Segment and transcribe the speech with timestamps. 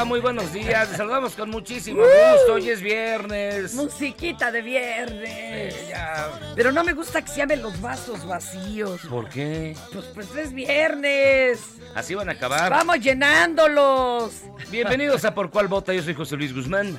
[0.00, 0.04] Va?
[0.04, 0.88] Muy buenos días.
[0.88, 2.54] Les saludamos con muchísimo gusto.
[2.54, 3.74] Hoy es viernes.
[3.74, 5.74] Musiquita de viernes.
[5.74, 6.30] Eh, ya.
[6.54, 9.00] Pero no me gusta que se llamen los vasos vacíos.
[9.08, 9.76] ¿Por qué?
[9.92, 11.60] Pues, pues es viernes.
[11.94, 12.70] Así van a acabar.
[12.70, 14.42] Vamos llenándolos.
[14.70, 15.92] Bienvenidos a Por Cuál Vota.
[15.92, 16.98] Yo soy José Luis Guzmán.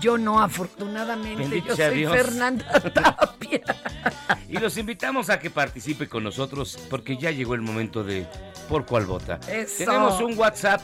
[0.00, 1.42] Yo no, afortunadamente.
[1.42, 2.12] Bendito yo soy Dios.
[2.12, 3.60] Fernanda Tapia.
[4.48, 8.26] Y los invitamos a que participe con nosotros porque ya llegó el momento de
[8.68, 9.40] Por Cuál Vota.
[9.48, 9.84] Eso.
[9.84, 10.80] Tenemos un WhatsApp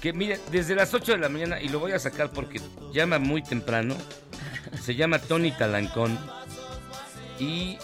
[0.00, 2.60] que, mire, desde las 8 de la mañana, y lo voy a sacar porque
[2.92, 3.96] llama muy temprano.
[4.82, 6.18] Se llama Tony Talancón.
[7.38, 7.78] Y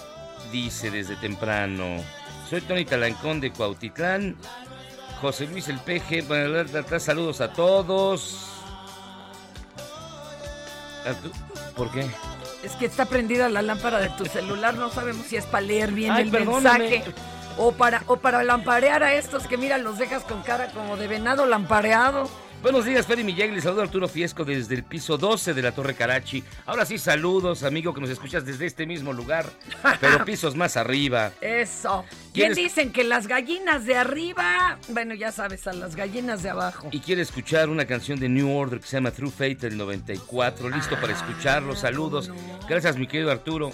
[0.52, 2.02] dice desde temprano:
[2.48, 4.36] Soy Tony Talancón de Cuautitlán.
[5.20, 6.64] José Luis El Peje, bueno,
[6.98, 8.50] saludos a todos.
[11.06, 11.30] ¿A tú?
[11.76, 12.06] ¿Por qué?
[12.62, 14.74] Es que está prendida la lámpara de tu celular.
[14.74, 16.88] No sabemos si es para leer bien Ay, el perdóname.
[16.90, 17.14] mensaje.
[17.56, 21.06] O para, o para lamparear a estos que, mira, los dejas con cara como de
[21.06, 22.28] venado lampareado.
[22.62, 23.54] Buenos días, Freddy Miguel.
[23.54, 26.42] Les saludo Arturo Fiesco desde el piso 12 de la Torre Carachi.
[26.64, 29.44] Ahora sí, saludos, amigo, que nos escuchas desde este mismo lugar,
[30.00, 31.30] pero pisos más arriba.
[31.42, 32.04] Eso.
[32.32, 36.88] ¿Quieres- dicen que las gallinas de arriba, bueno, ya sabes, a las gallinas de abajo.
[36.90, 40.70] Y quiere escuchar una canción de New Order que se llama True Fate del 94.
[40.70, 41.76] Listo para escucharlo.
[41.76, 42.30] Saludos.
[42.68, 43.70] Gracias, mi querido Arturo.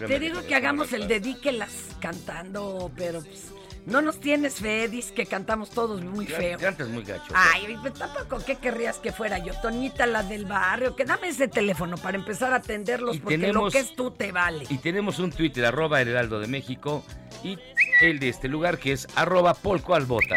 [0.00, 1.70] Te digo que hagamos el dedíquelas
[2.00, 3.46] cantando, pero pues,
[3.86, 6.58] no nos tienes fe, dices que cantamos todos muy feo.
[6.58, 7.32] Cantas muy gacho.
[7.34, 9.52] Ay, pues, tampoco, ¿qué querrías que fuera yo?
[9.60, 13.64] Toñita, la del barrio, que dame ese teléfono para empezar a atenderlos, Y porque tenemos-
[13.64, 14.66] lo que es tú te vale.
[14.68, 17.04] Y tenemos un Twitter, arroba el Heraldo de México,
[17.44, 17.58] y
[18.00, 20.36] el de este lugar que es arroba Polco Albota.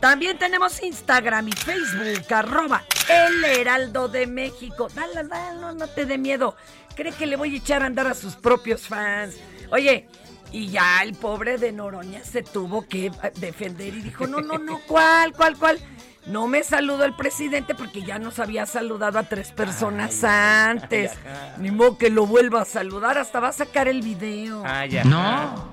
[0.00, 4.88] También tenemos Instagram y Facebook, arroba El Heraldo de México.
[4.94, 6.56] Dale, dale, no, no te dé miedo.
[7.00, 9.34] Cree que le voy a echar a andar a sus propios fans.
[9.70, 10.06] Oye,
[10.52, 14.58] y ya el pobre de Noroña se tuvo que eh, defender y dijo, no, no,
[14.58, 15.78] no, ¿cuál, cuál, cuál?
[16.26, 21.12] No me saludó el presidente porque ya nos había saludado a tres personas antes.
[21.56, 24.62] Ni modo que lo vuelva a saludar, hasta va a sacar el video.
[24.66, 25.08] Ay, ajá.
[25.08, 25.70] No.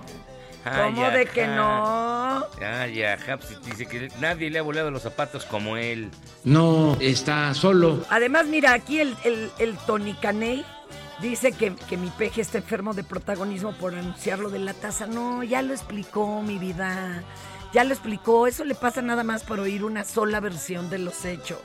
[0.63, 2.45] Ay, ¿Cómo de que no?
[2.61, 6.09] Ay, ajá, pues, dice que nadie le ha volado los zapatos como él.
[6.45, 8.05] No está solo.
[8.09, 10.65] Además, mira, aquí el, el, el Tony Caney
[11.21, 15.07] dice que, que mi peje está enfermo de protagonismo por anunciar lo de la taza.
[15.07, 17.23] No, ya lo explicó mi vida.
[17.73, 18.47] Ya lo explicó.
[18.47, 21.59] Eso le pasa nada más por oír una sola versión de los hechos.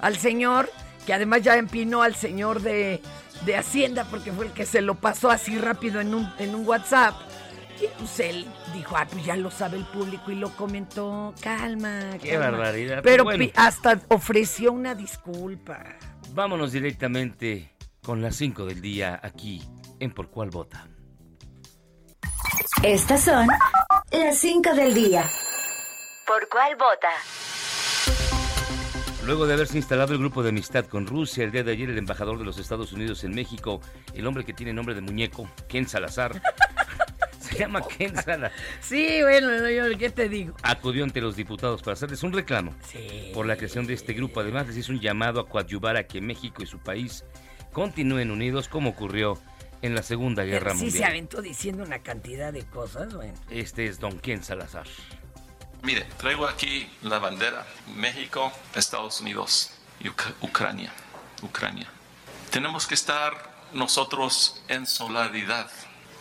[0.00, 0.70] Al señor,
[1.06, 3.00] que además ya empinó al señor de,
[3.44, 6.66] de Hacienda porque fue el que se lo pasó así rápido en un, en un
[6.66, 7.14] WhatsApp.
[7.80, 11.34] Y pues él dijo, ah, pues ya lo sabe el público y lo comentó.
[11.42, 12.50] Calma, Qué calma".
[12.50, 13.00] barbaridad.
[13.02, 13.44] Pero Bueno.
[13.44, 15.82] pi- hasta ofreció una disculpa.
[16.32, 17.70] Vámonos directamente
[18.04, 19.62] con las 5 del día aquí
[20.00, 20.86] en Por Cuál Vota.
[22.82, 23.46] Estas son
[24.12, 25.24] las 5 del día.
[26.26, 27.08] ¿Por cuál vota?
[29.26, 31.98] Luego de haberse instalado el grupo de amistad con Rusia, el día de ayer el
[31.98, 33.80] embajador de los Estados Unidos en México,
[34.14, 36.42] el hombre que tiene nombre de muñeco, Ken Salazar,
[37.40, 40.54] se llama Ken Salazar, Sí, bueno, yo, ¿qué te digo?
[40.62, 43.30] acudió ante los diputados para hacerles un reclamo Sí.
[43.34, 44.40] por la creación de este grupo.
[44.40, 47.24] Además, les hizo un llamado a coadyuvar a que México y su país
[47.74, 49.38] continúen unidos como ocurrió
[49.82, 51.10] en la Segunda Guerra Sí se Mundial.
[51.10, 53.34] aventó diciendo una cantidad de cosas, bueno.
[53.50, 54.86] Este es Don Ken Salazar.
[55.82, 57.66] Mire, traigo aquí la bandera.
[57.94, 60.90] México, Estados Unidos y Uc- Ucrania.
[61.42, 61.86] Ucrania.
[62.50, 65.70] Tenemos que estar nosotros en solidaridad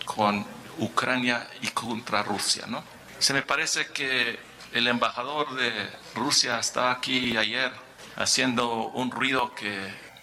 [0.04, 0.46] con
[0.80, 2.84] Ucrania y contra Rusia, ¿no?
[3.20, 4.38] Se me parece que
[4.74, 5.72] el embajador de
[6.16, 7.72] Rusia estaba aquí ayer
[8.18, 9.72] haciendo un ruido que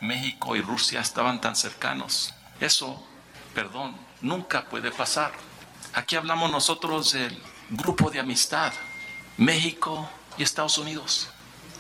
[0.01, 2.33] México y Rusia estaban tan cercanos.
[2.61, 3.05] Eso,
[3.55, 5.33] perdón, nunca puede pasar.
[5.93, 8.73] Aquí hablamos nosotros del grupo de amistad,
[9.37, 10.09] México
[10.39, 11.29] y Estados Unidos.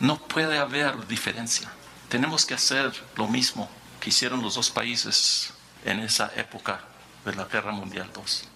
[0.00, 1.70] No puede haber diferencia.
[2.08, 3.69] Tenemos que hacer lo mismo
[4.00, 5.52] que hicieron los dos países
[5.84, 6.81] en esa época
[7.25, 8.50] de la Guerra Mundial II.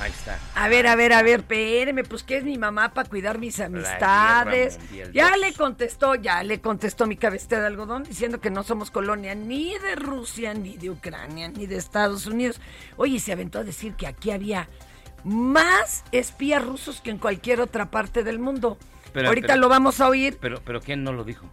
[0.00, 0.38] Ahí está.
[0.54, 3.60] A ver, a ver, a ver, espéreme, pues ¿qué es mi mamá para cuidar mis
[3.60, 4.78] amistades?
[4.78, 8.90] Mundial Ya le contestó, ya le contestó mi cabecita de algodón diciendo que no somos
[8.90, 12.60] colonia ni de Rusia, ni de Ucrania, ni de Estados Unidos.
[12.96, 14.68] Oye, se aventó a decir que aquí había
[15.22, 18.78] más espías rusos que en cualquier otra parte del mundo.
[19.12, 20.38] Pero- Ahorita pero- lo vamos a oír.
[20.40, 21.46] Pero, pero ¿quién no lo dijo?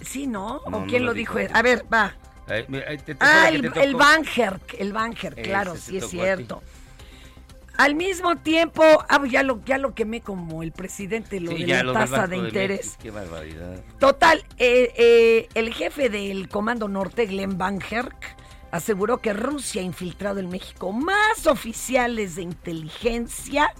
[0.00, 0.62] Sí, ¿no?
[0.66, 1.38] No, ¿O no quién lo lo dijo?
[1.38, 1.50] dijo.
[1.54, 2.14] A ver, va.
[2.48, 2.64] Eh,
[3.04, 6.46] te- te- Ah, que el, el Bangerk, el Bangerk, Ese claro, sí es ti.
[7.78, 11.68] Al mismo tiempo, ah, ya lo, ya lo quemé como el presidente, lo Sí, de
[11.68, 12.96] la lo tasa de interés.
[13.00, 13.82] Qué barbaridad.
[13.98, 18.36] Total, eh, eh, el jefe del Comando Norte, Glenn Bangerk,
[18.70, 23.72] aseguró que Rusia ha infiltrado en México más oficiales de inteligencia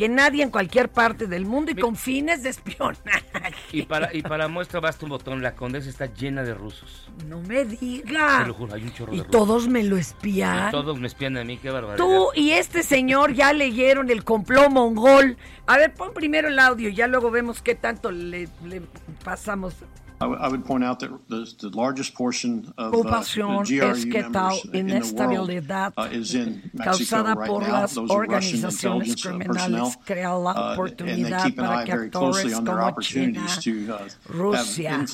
[0.00, 3.22] que nadie en cualquier parte del mundo y con fines de espionaje.
[3.70, 7.10] Y para, y para muestra basta un botón, la condesa está llena de rusos.
[7.26, 8.38] No me diga.
[8.40, 9.30] Te lo juro, hay un chorro Y de rusos.
[9.30, 10.70] todos me lo Y espían.
[10.70, 11.98] todos me espían a mí, qué barbaridad.
[11.98, 15.36] Tú y este señor ya leyeron el complot mongol.
[15.66, 18.80] A ver, pon primero el audio, ya luego vemos qué tanto le, le
[19.22, 19.74] pasamos.
[20.22, 24.22] I would- I would point out that the, the largest portion of Ocupación es que
[24.24, 31.92] tal inestabilidad uh, causada por las organizaciones uh, criminales crea la uh, oportunidad para que
[31.92, 35.06] actores como opportunities China, to Rusia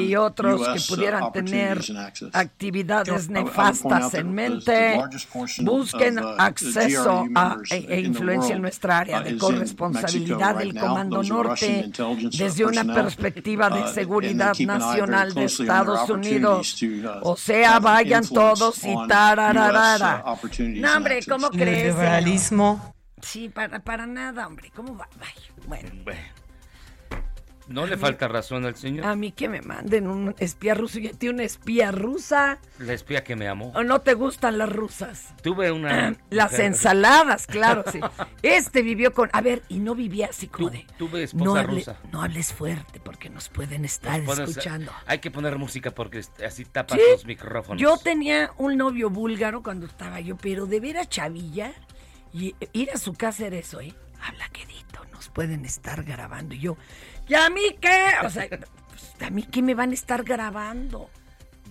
[0.00, 1.80] y otros que pudieran tener
[2.32, 5.00] actividades nefastas en mente,
[5.62, 10.70] busquen acceso a, e, influencia en nuestra área de corresponsabilidad del.
[10.80, 11.90] Comando Norte
[12.38, 16.82] desde una perspectiva de they seguridad nacional de Estados Unidos.
[16.82, 20.24] uh, O sea, vayan todos y tarararara.
[20.26, 20.48] Uh,
[20.80, 21.20] No, hombre.
[21.28, 21.94] ¿cómo crees?
[21.94, 22.78] Neoliberalismo.
[22.80, 22.94] señor?
[23.22, 24.70] Sí, para, para nada, hombre.
[24.74, 25.08] ¿Cómo va?
[25.66, 25.90] Bueno.
[27.70, 29.06] No le falta razón al señor.
[29.06, 30.98] A mí que me manden un espía ruso.
[30.98, 32.58] Yo tiene una espía rusa.
[32.80, 33.72] La espía que me amó.
[33.76, 35.32] ¿O no te gustan las rusas?
[35.42, 36.16] Tuve una...
[36.30, 38.00] Las mujer- ensaladas, claro, sí.
[38.42, 39.30] Este vivió con...
[39.32, 40.84] A ver, y no vivía así como de...
[40.98, 41.96] tuve esposa no, hable- rusa.
[42.10, 44.92] no hables fuerte porque nos pueden estar escuchando.
[45.06, 47.80] Hay que poner música porque así tapas Sí, los micrófonos.
[47.80, 51.72] Yo tenía un novio búlgaro cuando estaba yo, pero de ver a Chavilla
[52.32, 53.94] y ir a su casa era eso, ¿eh?
[54.22, 56.54] Habla quedito, nos pueden estar grabando.
[56.54, 56.76] Y yo,
[57.28, 58.12] ¿y a mí qué?
[58.24, 58.48] O sea,
[58.88, 61.10] pues, ¿a mí qué me van a estar grabando?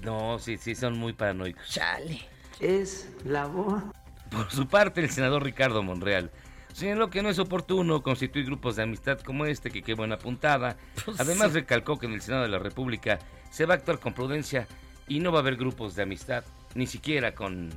[0.02, 1.68] No, sí, sí, son muy paranoicos.
[1.70, 2.22] Chale.
[2.60, 3.84] Es la voz.
[4.32, 6.32] Por su parte, el senador Ricardo Monreal
[6.74, 10.78] señaló que no es oportuno constituir grupos de amistad como este, que qué buena puntada.
[11.06, 11.56] Pues Además, sí.
[11.56, 14.68] recalcó que en el Senado de la República se va a actuar con prudencia
[15.08, 16.44] y no va a haber grupos de amistad,
[16.76, 17.70] ni siquiera con,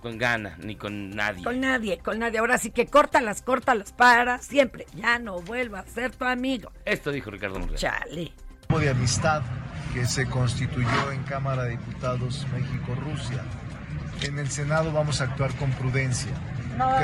[0.00, 1.44] con Gana, ni con nadie.
[1.44, 2.38] Con nadie, con nadie.
[2.38, 4.86] Ahora sí que córtalas, córtalas para siempre.
[4.94, 6.72] Ya no vuelva a ser tu amigo.
[6.84, 7.78] Esto dijo Ricardo Monreal.
[7.78, 8.32] Chale.
[8.68, 9.42] grupo de amistad
[9.94, 13.42] que se constituyó en Cámara de Diputados México-Rusia.
[14.22, 16.32] En el Senado vamos a actuar con prudencia.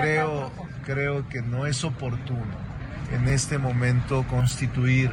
[0.00, 0.50] Creo,
[0.84, 2.66] creo que no es oportuno
[3.12, 5.10] en este momento constituir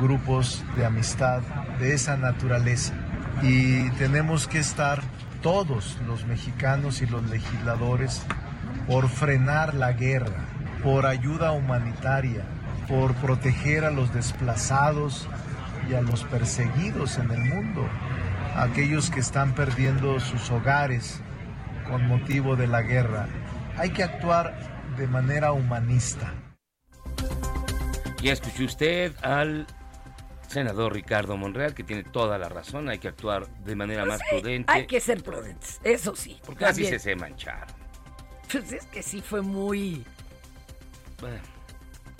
[0.00, 1.42] grupos de amistad
[1.78, 2.94] de esa naturaleza.
[3.42, 5.02] Y tenemos que estar
[5.44, 8.22] todos los mexicanos y los legisladores
[8.86, 10.46] por frenar la guerra,
[10.82, 12.46] por ayuda humanitaria,
[12.88, 15.28] por proteger a los desplazados
[15.86, 17.86] y a los perseguidos en el mundo,
[18.56, 21.20] aquellos que están perdiendo sus hogares
[21.90, 23.28] con motivo de la guerra.
[23.76, 24.56] Hay que actuar
[24.96, 26.32] de manera humanista.
[28.22, 29.66] Ya escuchó usted al
[30.54, 34.72] senador Ricardo Monreal, que tiene toda la razón, hay que actuar de manera más prudente.
[34.72, 36.38] Hay que ser prudentes, eso sí.
[36.46, 37.00] Porque así también.
[37.00, 37.74] se se mancharon.
[38.50, 40.04] Pues es que sí fue muy,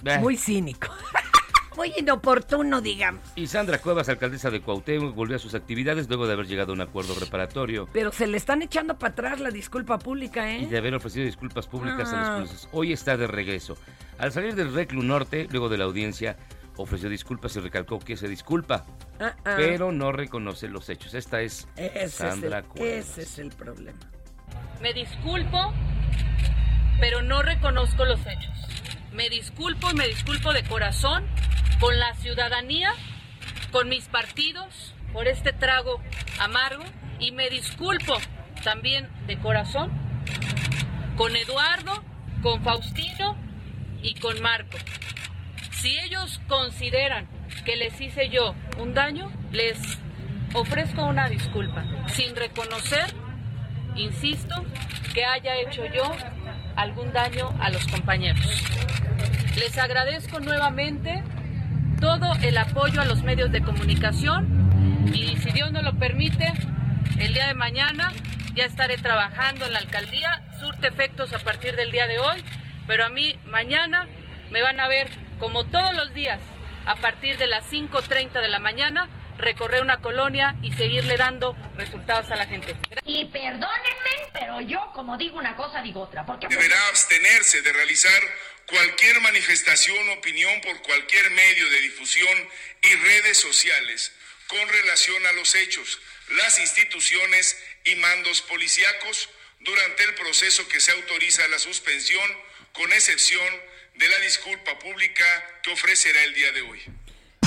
[0.05, 0.19] Eh.
[0.19, 0.89] muy cínico.
[1.77, 3.23] muy inoportuno, digamos.
[3.37, 6.75] Y Sandra Cuevas, alcaldesa de Cuauhtémoc, volvió a sus actividades luego de haber llegado a
[6.75, 10.69] un acuerdo reparatorio Pero se le están echando para atrás la disculpa pública, y ¿eh?
[10.69, 12.39] de haber ofrecido disculpas públicas a Ah.
[12.41, 12.69] los cruces.
[12.73, 13.77] Hoy está de regreso.
[14.19, 16.37] Al salir del Reclu Norte, luego de la audiencia,
[16.77, 18.85] ofreció disculpas y recalcó que se disculpa,
[19.21, 19.55] Ah, ah.
[19.57, 21.15] pero no reconoce los hechos.
[21.15, 22.91] Esta es Ese Sandra es, el, Cuevas.
[23.11, 23.99] ese es el problema.
[24.81, 25.73] Me disculpo,
[27.01, 28.53] pero no reconozco los hechos.
[29.13, 31.25] Me disculpo y me disculpo de corazón
[31.81, 32.93] con la ciudadanía,
[33.71, 36.01] con mis partidos, por este trago
[36.41, 36.85] amargo.
[37.21, 38.15] Y me disculpo
[38.65, 39.93] también de corazón
[41.17, 42.03] con Eduardo,
[42.43, 43.37] con Faustino
[44.03, 44.77] y con Marco.
[45.75, 47.27] Si ellos consideran
[47.65, 49.79] que les hice yo un daño, les
[50.55, 53.15] ofrezco una disculpa, sin reconocer
[53.97, 54.65] insisto,
[55.13, 56.05] que haya hecho yo
[56.77, 58.45] algún daño a los compañeros.
[59.57, 61.23] Les agradezco nuevamente
[62.01, 66.53] todo el apoyo a los medios de comunicación y si Dios nos lo permite,
[67.19, 68.13] el día de mañana
[68.55, 72.43] ya estaré trabajando en la alcaldía, surte efectos a partir del día de hoy,
[72.87, 74.07] pero a mí mañana
[74.51, 76.41] me van a ver como todos los días
[76.87, 82.31] a partir de las 5.30 de la mañana recorrer una colonia y seguirle dando resultados
[82.31, 82.77] a la gente.
[83.05, 88.23] Y perdónenme, pero yo como digo una cosa digo otra, porque Deberá abstenerse de realizar
[88.67, 92.49] cualquier manifestación o opinión por cualquier medio de difusión
[92.83, 94.13] y redes sociales
[94.47, 96.01] con relación a los hechos,
[96.37, 99.29] las instituciones y mandos policíacos
[99.61, 102.31] durante el proceso que se autoriza la suspensión,
[102.73, 103.49] con excepción
[103.97, 105.25] de la disculpa pública
[105.63, 106.81] que ofrecerá el día de hoy.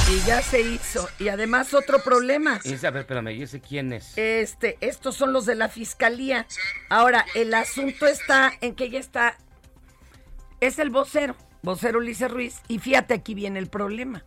[0.10, 1.10] Y ya se hizo.
[1.20, 2.62] Y además otro problema.
[2.64, 4.18] Y ese- a ver, espérame, ¿y ese quién es?
[4.18, 6.48] Este, estos son los de la fiscalía.
[6.90, 9.38] Ahora, el asunto está en que ya está.
[10.62, 12.56] Es el vocero, vocero Ulises Ruiz.
[12.70, 14.24] Y fíjate, aquí viene el problema: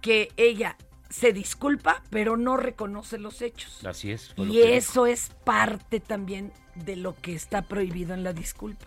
[0.00, 0.76] que ella
[1.08, 3.84] se disculpa, pero no reconoce los hechos.
[3.86, 4.32] Así es.
[4.36, 4.66] Y dijo.
[4.66, 8.86] eso es parte también de lo que está prohibido en la disculpa.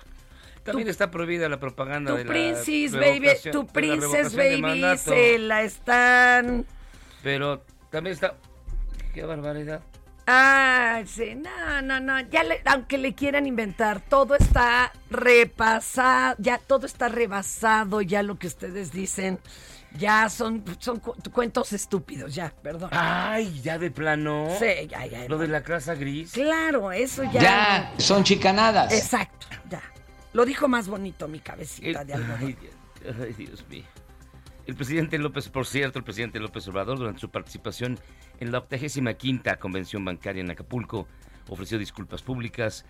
[0.65, 4.35] También está prohibida la propaganda Tu de la princess, baby, tu de la princess, revocación
[4.35, 6.65] de baby, se la están...
[7.23, 8.35] Pero también está...
[9.13, 9.81] ¡Qué barbaridad!
[10.27, 16.57] Ah, sí, no, no, no, ya le- aunque le quieran inventar, todo está repasado, ya
[16.57, 19.37] todo está rebasado, ya lo que ustedes dicen,
[19.97, 22.89] ya son, son cu- cuentos estúpidos, ya, perdón.
[22.91, 24.47] ¡Ay, ya de plano!
[24.59, 25.27] Sí, ya, ya.
[25.29, 26.31] Lo de la casa gris.
[26.31, 27.41] Claro, eso ya.
[27.41, 28.91] Ya, son chicanadas.
[28.93, 29.34] Exacto.
[30.35, 32.37] Lo dijo más bonito mi cabecita de algodón.
[32.41, 33.83] Ay, Dios- ay, Dios mío.
[34.67, 37.97] El presidente López, por cierto, el presidente López Obrador, durante su participación
[38.41, 41.07] en la 85 Convención Bancaria en Acapulco,
[41.47, 42.83] ofreció disculpas públicas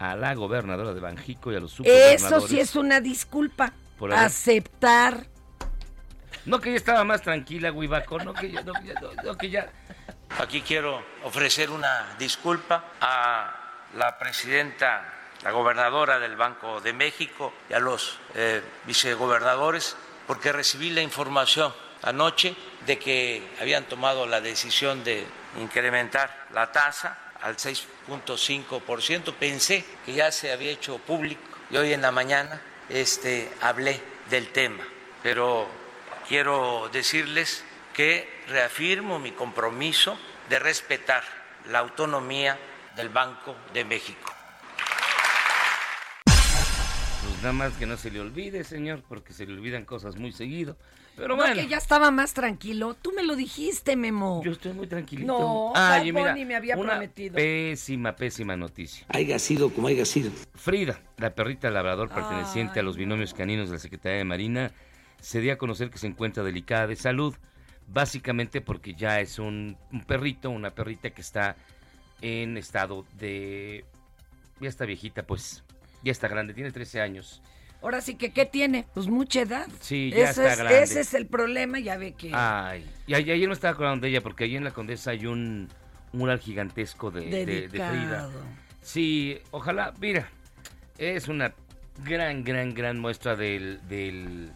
[0.00, 2.48] a la gobernadora de Banjico y a los Eso subgobernadores.
[2.50, 3.72] sí es una disculpa.
[3.96, 5.26] Por haber- Aceptar.
[6.46, 8.62] No, que ya estaba más tranquila, Huibaco, no que ya...
[8.62, 9.70] No, ya- no, no, que ya...
[10.40, 17.74] Aquí quiero ofrecer una disculpa a la presidenta, la gobernadora del Banco de México y
[17.74, 22.54] a los eh, vicegobernadores porque recibí la información anoche
[22.86, 25.26] de que habían tomado la decisión de
[25.58, 29.34] incrementar la tasa al 6.5%.
[29.34, 31.40] Pensé que ya se había hecho público
[31.70, 34.84] y hoy en la mañana este, hablé del tema,
[35.22, 35.68] pero
[36.28, 37.64] quiero decirles
[37.94, 40.18] que reafirmo mi compromiso
[40.48, 41.24] de respetar
[41.66, 42.58] la autonomía
[42.96, 44.37] del Banco de México.
[47.38, 50.76] Nada más que no se le olvide, señor, porque se le olvidan cosas muy seguido.
[51.16, 51.54] Pero No, bueno.
[51.56, 52.94] que ya estaba más tranquilo.
[52.94, 54.40] Tú me lo dijiste, Memo.
[54.44, 55.26] Yo estoy muy tranquilito.
[55.26, 57.34] No, Ay, Bad mira, me había una prometido.
[57.34, 59.04] Pésima, pésima noticia.
[59.08, 60.30] Haya sido como haya sido.
[60.54, 64.70] Frida, la perrita labrador perteneciente a los binomios caninos de la Secretaría de Marina,
[65.20, 67.34] se dio a conocer que se encuentra delicada de salud,
[67.88, 71.56] básicamente porque ya es un, un perrito, una perrita que está
[72.20, 73.84] en estado de...
[74.60, 75.64] Ya está viejita, pues.
[76.02, 77.42] Ya está grande, tiene 13 años.
[77.82, 78.86] Ahora sí que, ¿qué tiene?
[78.94, 79.68] Pues mucha edad.
[79.80, 80.82] Sí, ya Ese está es, grande.
[80.82, 82.32] Ese es el problema, ya ve que...
[82.34, 85.68] Ay, y ayer me estaba acordando de ella porque ahí en la Condesa hay un
[86.12, 88.30] mural gigantesco de, de- de Frida.
[88.82, 90.28] Sí, ojalá, mira,
[90.98, 91.54] es una
[92.04, 94.50] gran, gran, gran muestra del, del-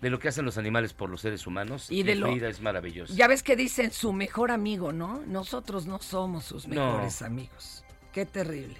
[0.00, 1.90] de lo que hacen los animales por los seres humanos.
[1.90, 3.12] Y de lo- Frida es maravillosa.
[3.14, 5.20] Ya ves que dicen su mejor amigo, ¿no?
[5.26, 6.92] Nosotros no somos sus No.
[6.92, 7.82] mejores amigos.
[8.12, 8.76] Qué terrible.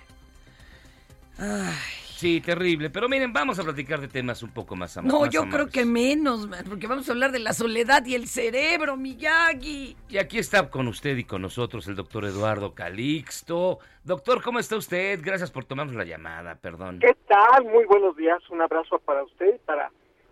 [1.38, 1.74] Ay.
[2.16, 2.88] Sí, terrible.
[2.88, 5.54] Pero miren, vamos a platicar de temas un poco más am- No, más yo creo
[5.64, 5.72] amables.
[5.74, 9.94] que menos, man, porque vamos a hablar de la soledad y el cerebro, Miyagi.
[10.08, 13.80] Y aquí está con usted y con nosotros el doctor Eduardo Calixto.
[14.02, 15.20] Doctor, ¿cómo está usted?
[15.22, 17.00] Gracias por tomarnos la llamada, perdón.
[17.00, 17.64] ¿Qué tal?
[17.64, 18.38] Muy buenos días.
[18.48, 19.90] Un abrazo para usted y para,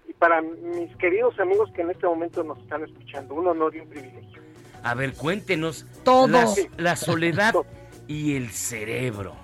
[0.09, 3.35] y para mis queridos amigos que en este momento nos están escuchando.
[3.35, 4.41] Un honor y un privilegio.
[4.83, 6.29] A ver, cuéntenos Todo.
[6.29, 6.47] La,
[6.79, 7.55] la soledad
[8.09, 9.37] y el cerebro.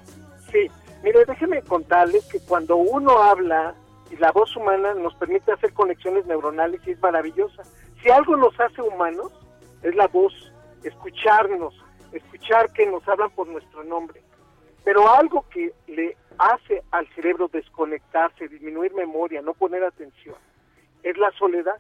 [0.51, 0.67] Sí,
[1.03, 3.75] mire, déjeme contarles que cuando uno habla
[4.11, 7.63] y la voz humana nos permite hacer conexiones neuronales y es maravillosa.
[8.03, 9.33] Si algo nos hace humanos,
[9.83, 10.33] es la voz,
[10.83, 11.75] escucharnos,
[12.13, 14.23] escuchar que nos hablan por nuestro nombre.
[14.85, 20.37] Pero algo que le hace al cerebro desconectarse, disminuir memoria, no poner atención,
[21.03, 21.79] es la soledad.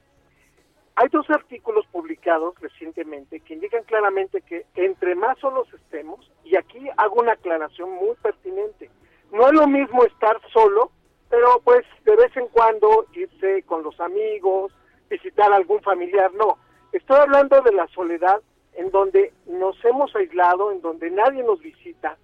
[0.96, 6.88] Hay dos artículos publicados recientemente que indican claramente que entre más solos estemos, y aquí
[6.98, 8.90] hago una aclaración muy pertinente,
[9.32, 10.90] no es lo mismo estar solo,
[11.28, 14.72] pero pues de vez en cuando irse con los amigos,
[15.08, 16.58] visitar a algún familiar, no.
[16.92, 18.40] Estoy hablando de la soledad
[18.74, 22.16] en donde nos hemos aislado, en donde nadie nos visita,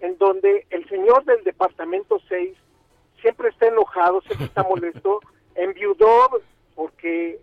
[0.00, 2.56] en donde el señor del departamento 6
[3.20, 5.20] siempre está enojado, siempre está molesto,
[5.54, 6.40] enviudó
[6.74, 7.38] porque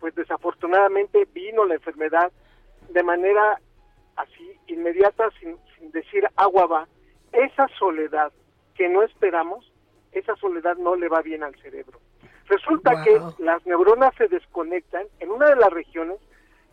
[0.00, 2.30] pues desafortunadamente vino la enfermedad
[2.90, 3.60] de manera
[4.16, 6.88] así inmediata sin, sin decir agua va.
[7.32, 8.32] Esa soledad
[8.78, 9.70] que no esperamos,
[10.12, 11.98] esa soledad no le va bien al cerebro.
[12.46, 13.04] Resulta Wow.
[13.04, 16.18] que las neuronas se desconectan en una de las regiones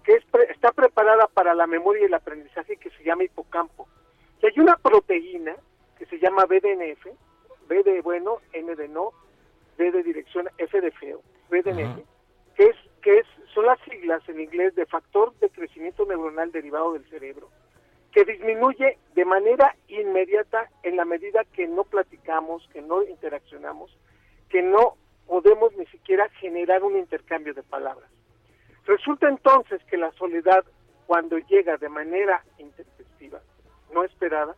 [0.04, 3.88] que es pre- está preparada para la memoria y el aprendizaje que se llama hipocampo.
[4.42, 5.56] Y hay una proteína
[5.98, 7.08] que se llama BDNF,
[7.68, 9.12] B de bueno, N de no,
[9.78, 11.98] D de dirección, F de feo, BDNF,
[12.56, 16.94] que es que es son las siglas en inglés de factor de crecimiento neuronal derivado
[16.94, 17.50] del cerebro,
[18.16, 23.92] que disminuye de manera inmediata en la medida que no platicamos, que no interaccionamos,
[24.48, 24.96] que no
[25.28, 28.10] podemos ni siquiera generar un intercambio de palabras.
[28.86, 30.64] Resulta entonces que la soledad,
[31.08, 33.42] cuando llega de manera intempestiva,
[33.94, 34.56] no esperada,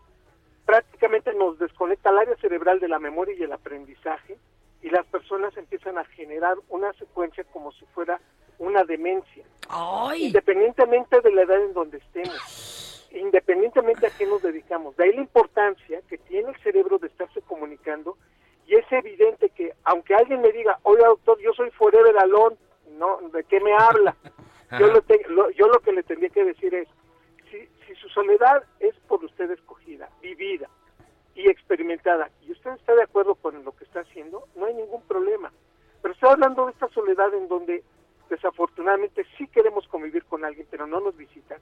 [0.67, 4.37] prácticamente nos desconecta el área cerebral de la memoria y el aprendizaje
[4.83, 8.22] y las personas empiezan a generar una secuencia como si fuera
[8.59, 9.46] una demencia.
[10.27, 14.96] Independientemente de la edad en donde estemos, independientemente a qué nos dedicamos.
[14.98, 18.17] De ahí la importancia que tiene el cerebro de estarse comunicando
[18.65, 22.57] y es evidente que aunque alguien me diga, oiga doctor, yo soy forever alone,
[22.91, 24.15] no, ¿de qué me habla?
[24.79, 26.87] Yo lo, te- lo- yo lo que le tendría que decir es,
[27.50, 30.70] si, si su soledad es por usted escogida, vivida
[31.35, 35.01] y experimentada, y usted está de acuerdo con lo que está haciendo, no hay ningún
[35.03, 35.53] problema.
[36.01, 37.83] Pero estoy hablando de esta soledad en donde
[38.29, 41.59] desafortunadamente sí queremos convivir con alguien, pero no nos visitan.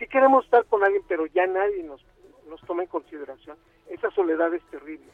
[0.00, 2.02] Sí queremos estar con alguien, pero ya nadie nos,
[2.48, 3.58] nos toma en consideración.
[3.86, 5.06] Esa soledad es terrible.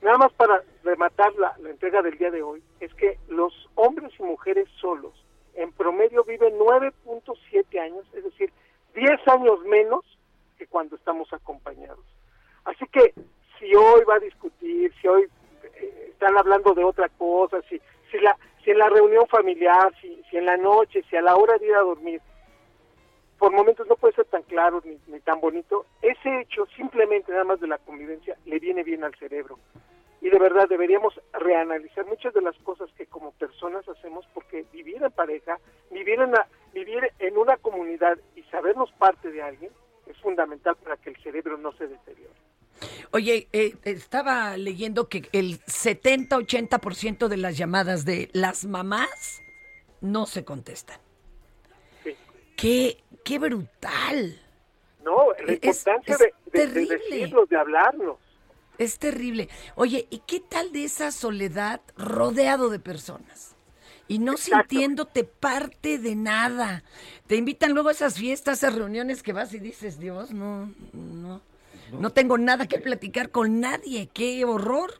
[0.00, 4.12] Nada más para rematar la, la entrega del día de hoy, es que los hombres
[4.16, 5.12] y mujeres solos
[5.54, 8.52] en promedio viven 9.7 años, es decir,
[8.94, 10.04] 10 años menos
[10.56, 12.04] que cuando estamos acompañados.
[12.64, 13.12] Así que
[13.58, 15.26] si hoy va a discutir, si hoy
[15.64, 17.80] eh, están hablando de otra cosa, si,
[18.12, 21.34] si, la, si en la reunión familiar, si, si en la noche, si a la
[21.34, 22.20] hora de ir a dormir,
[23.38, 27.44] por momentos no puede ser tan claro ni, ni tan bonito, ese hecho simplemente nada
[27.44, 29.58] más de la convivencia le viene bien al cerebro.
[30.20, 35.00] Y de verdad deberíamos reanalizar muchas de las cosas que como personas hacemos porque vivir
[35.02, 35.58] en pareja,
[35.92, 39.70] vivir en, la- vivir en una comunidad y sabernos parte de alguien
[40.06, 42.34] es fundamental para que el cerebro no se deteriore.
[43.12, 49.42] Oye, eh, estaba leyendo que el 70-80% de las llamadas de las mamás
[50.00, 50.98] no se contestan.
[52.58, 54.38] Qué, qué brutal.
[55.04, 56.18] No, la Es- importancia es
[56.52, 58.16] de, de- de hablarnos.
[58.76, 59.48] Es terrible.
[59.76, 63.56] Oye, ¿y qué tal de esa soledad rodeado de personas?
[64.06, 66.82] Y no sintiéndote parte de nada.
[67.26, 70.72] Te invitan luego a esas fiestas, a esas reuniones que vas y dices, Dios, no,
[70.92, 71.40] no,
[71.92, 74.08] no tengo nada que platicar con nadie.
[74.12, 74.92] ¡Qué horror!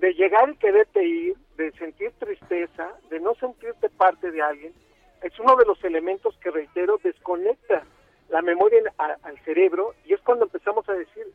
[0.00, 4.74] de llegar y quererte ir, de sentir tristeza, de no sentirte parte de alguien,
[5.26, 7.84] es uno de los elementos que, reitero, desconecta
[8.28, 11.26] la memoria a- al cerebro y es cuando empezamos a decir,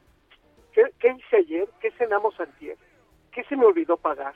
[0.74, 1.68] ¿qué, qué hice ayer?
[1.80, 2.78] ¿Qué cenamos antier?
[3.32, 4.34] ¿Qué se me olvidó pagar?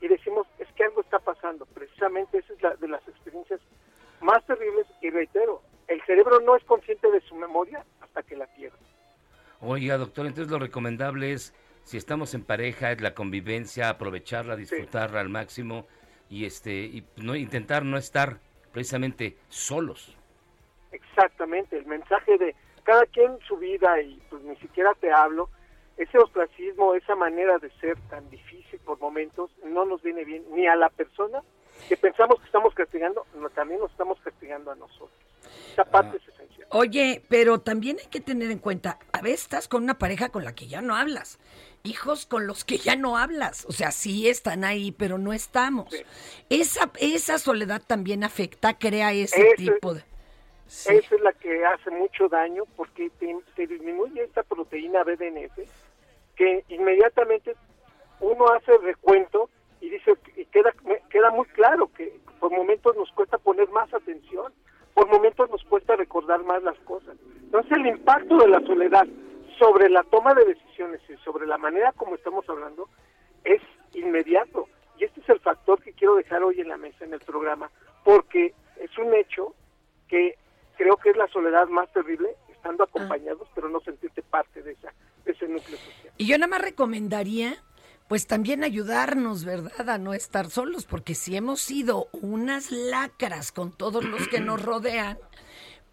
[0.00, 1.64] Y decimos, es que algo está pasando.
[1.66, 3.60] Precisamente esa es la de las experiencias
[4.20, 8.46] más terribles y reitero, el cerebro no es consciente de su memoria hasta que la
[8.46, 8.76] pierde.
[9.60, 15.20] Oiga, doctor, entonces lo recomendable es, si estamos en pareja, es la convivencia, aprovecharla, disfrutarla
[15.20, 15.86] al máximo
[16.28, 18.40] y este y no intentar no estar
[18.76, 20.14] precisamente solos.
[20.92, 25.48] Exactamente, el mensaje de cada quien su vida y pues ni siquiera te hablo,
[25.96, 30.66] ese ostracismo, esa manera de ser tan difícil por momentos, no nos viene bien ni
[30.66, 31.42] a la persona
[31.88, 35.10] que pensamos que estamos castigando, no, también nos estamos castigando a nosotros.
[35.72, 36.68] Esa parte es esencial.
[36.72, 40.44] Oye, pero también hay que tener en cuenta, a veces estás con una pareja con
[40.44, 41.38] la que ya no hablas,
[41.86, 45.88] hijos con los que ya no hablas, o sea, sí están ahí, pero no estamos.
[46.50, 50.02] Esa, esa soledad también afecta, crea ese tipo de...
[50.66, 55.58] Esa es la que hace mucho daño porque te, te disminuye esta proteína BDNF
[56.36, 57.56] que inmediatamente
[58.20, 59.48] uno hace el recuento
[59.80, 60.72] y dice y queda
[61.10, 64.52] queda muy claro que por momentos nos cuesta poner más atención,
[64.94, 67.16] por momentos nos cuesta recordar más las cosas.
[67.42, 69.06] Entonces el impacto de la soledad
[69.58, 72.88] sobre la toma de decisiones y sobre la manera como estamos hablando
[73.44, 73.62] es
[73.94, 74.68] inmediato.
[74.98, 77.70] Y este es el factor que quiero dejar hoy en la mesa en el programa,
[78.04, 79.54] porque es un hecho
[80.08, 80.36] que
[80.76, 84.92] creo que es la soledad más terrible, estando acompañados, pero no sentirte parte de, esa,
[85.24, 86.12] de ese núcleo social.
[86.16, 87.56] Y yo nada más recomendaría,
[88.08, 89.88] pues también ayudarnos, ¿verdad?
[89.88, 94.62] A no estar solos, porque si hemos sido unas lacras con todos los que nos
[94.64, 95.18] rodean,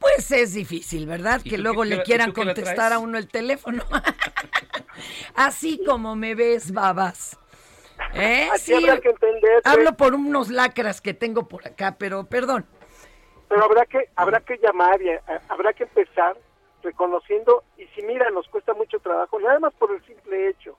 [0.04, 1.42] pues es difícil, ¿verdad?
[1.44, 3.84] ¿Y Que luego qué- le quieran contestar a uno el teléfono.
[5.36, 7.38] Así como me ves, babas.
[8.13, 8.50] ¿Eh?
[8.52, 12.26] Aquí Sí, habrá que entender que- hablo por unos lacras que tengo por acá, pero
[12.26, 12.66] perdón.
[13.50, 16.36] Pero habrá que habrá que llamar y eh, habrá que empezar
[16.82, 20.78] reconociendo y si mira nos cuesta mucho trabajo nada más por el simple hecho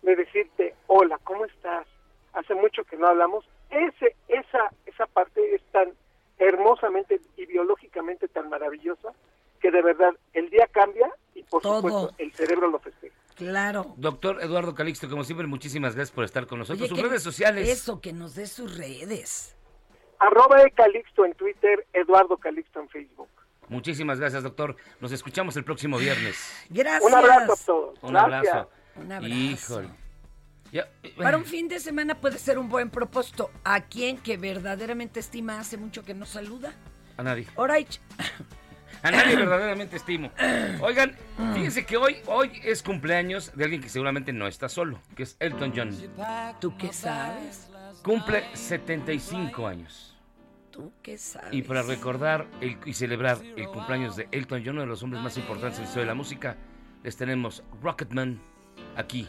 [0.00, 1.86] de decirte hola cómo estás
[2.32, 5.92] hace mucho que no hablamos ese esa esa parte es tan
[6.48, 9.10] hermosamente y biológicamente tan maravillosa
[9.60, 11.76] que de verdad el día cambia y por Todo.
[11.76, 13.94] supuesto el cerebro lo festeja Claro.
[13.96, 16.82] Doctor Eduardo Calixto, como siempre, muchísimas gracias por estar con nosotros.
[16.82, 17.68] Oye, Sus redes sociales.
[17.68, 19.56] Eso, que nos dé sus redes.
[20.18, 23.28] arroba Calixto en Twitter Eduardo Calixto en Facebook
[23.68, 24.76] Muchísimas gracias, doctor.
[25.00, 26.36] Nos escuchamos el próximo viernes.
[26.68, 27.02] Gracias.
[27.10, 27.98] Un abrazo a todos.
[28.02, 28.52] Un Gracias.
[28.54, 28.70] abrazo.
[28.96, 29.34] Un abrazo.
[29.34, 30.01] Híjole.
[31.16, 33.50] Para un fin de semana puede ser un buen propósito.
[33.64, 36.72] ¿A quien que verdaderamente estima hace mucho que no saluda?
[37.16, 37.46] A nadie.
[37.56, 37.88] Alright.
[39.02, 40.30] A nadie verdaderamente estimo.
[40.80, 41.16] Oigan,
[41.54, 45.36] fíjense que hoy, hoy es cumpleaños de alguien que seguramente no está solo, que es
[45.40, 45.90] Elton John.
[46.60, 47.68] ¿Tú qué sabes?
[48.04, 50.16] Cumple 75 años.
[50.70, 51.52] ¿Tú qué sabes?
[51.52, 55.20] Y para recordar el- y celebrar el cumpleaños de Elton John, uno de los hombres
[55.22, 56.56] más importantes en la historia de la música,
[57.02, 58.40] les tenemos Rocketman
[58.96, 59.28] aquí,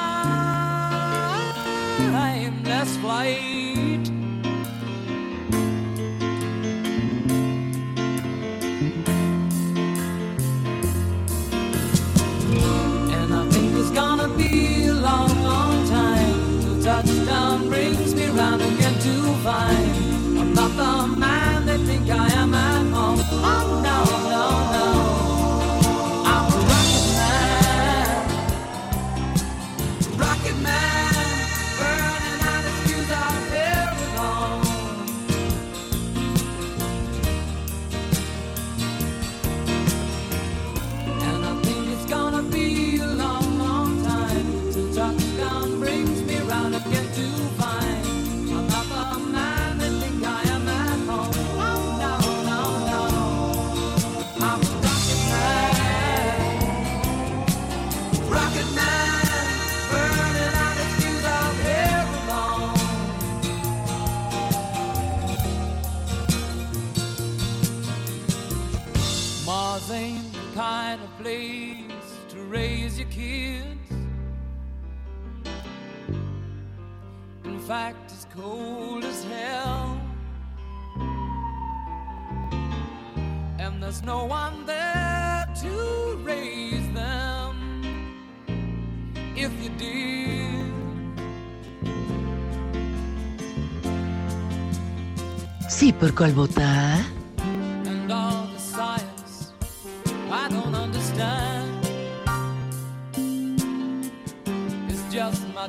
[72.91, 73.91] raise your kids.
[77.45, 80.01] In fact, it's cold as hell.
[83.59, 87.83] And there's no one there to raise them.
[89.35, 90.41] If you did,
[95.69, 96.33] Sí, por cuál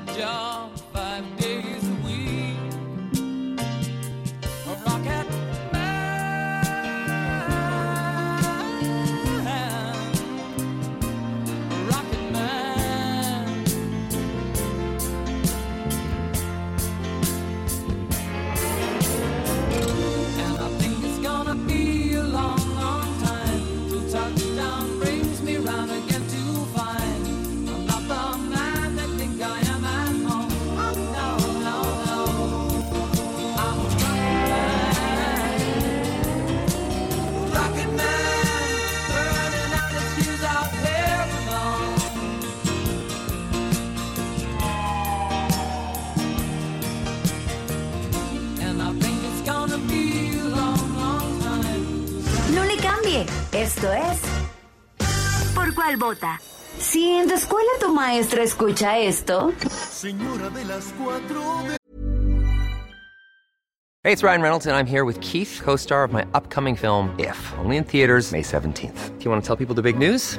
[0.06, 0.61] 家。
[53.82, 56.40] Esto es ¿Por cuál vota?
[56.78, 61.76] Si en tu escuela tu maestra escucha esto, Señora de las cuatro de...
[64.04, 67.12] Hey, it's Ryan Reynolds, and I'm here with Keith, co star of my upcoming film,
[67.18, 69.18] If, only in theaters, May 17th.
[69.18, 70.38] Do you want to tell people the big news?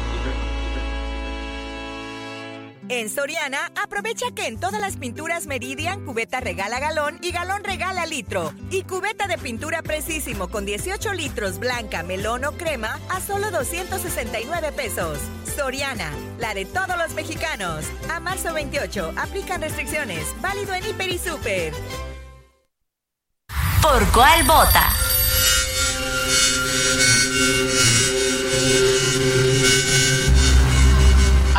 [2.93, 8.05] En Soriana, aprovecha que en todas las pinturas Meridian, cubeta regala galón y galón regala
[8.05, 8.53] litro.
[8.69, 14.73] Y cubeta de pintura precisísimo con 18 litros blanca, melón o crema a solo 269
[14.73, 15.19] pesos.
[15.55, 17.85] Soriana, la de todos los mexicanos.
[18.09, 20.25] A marzo 28, aplican restricciones.
[20.41, 21.73] Válido en Hiper y Super.
[23.81, 24.89] ¿Por cuál vota?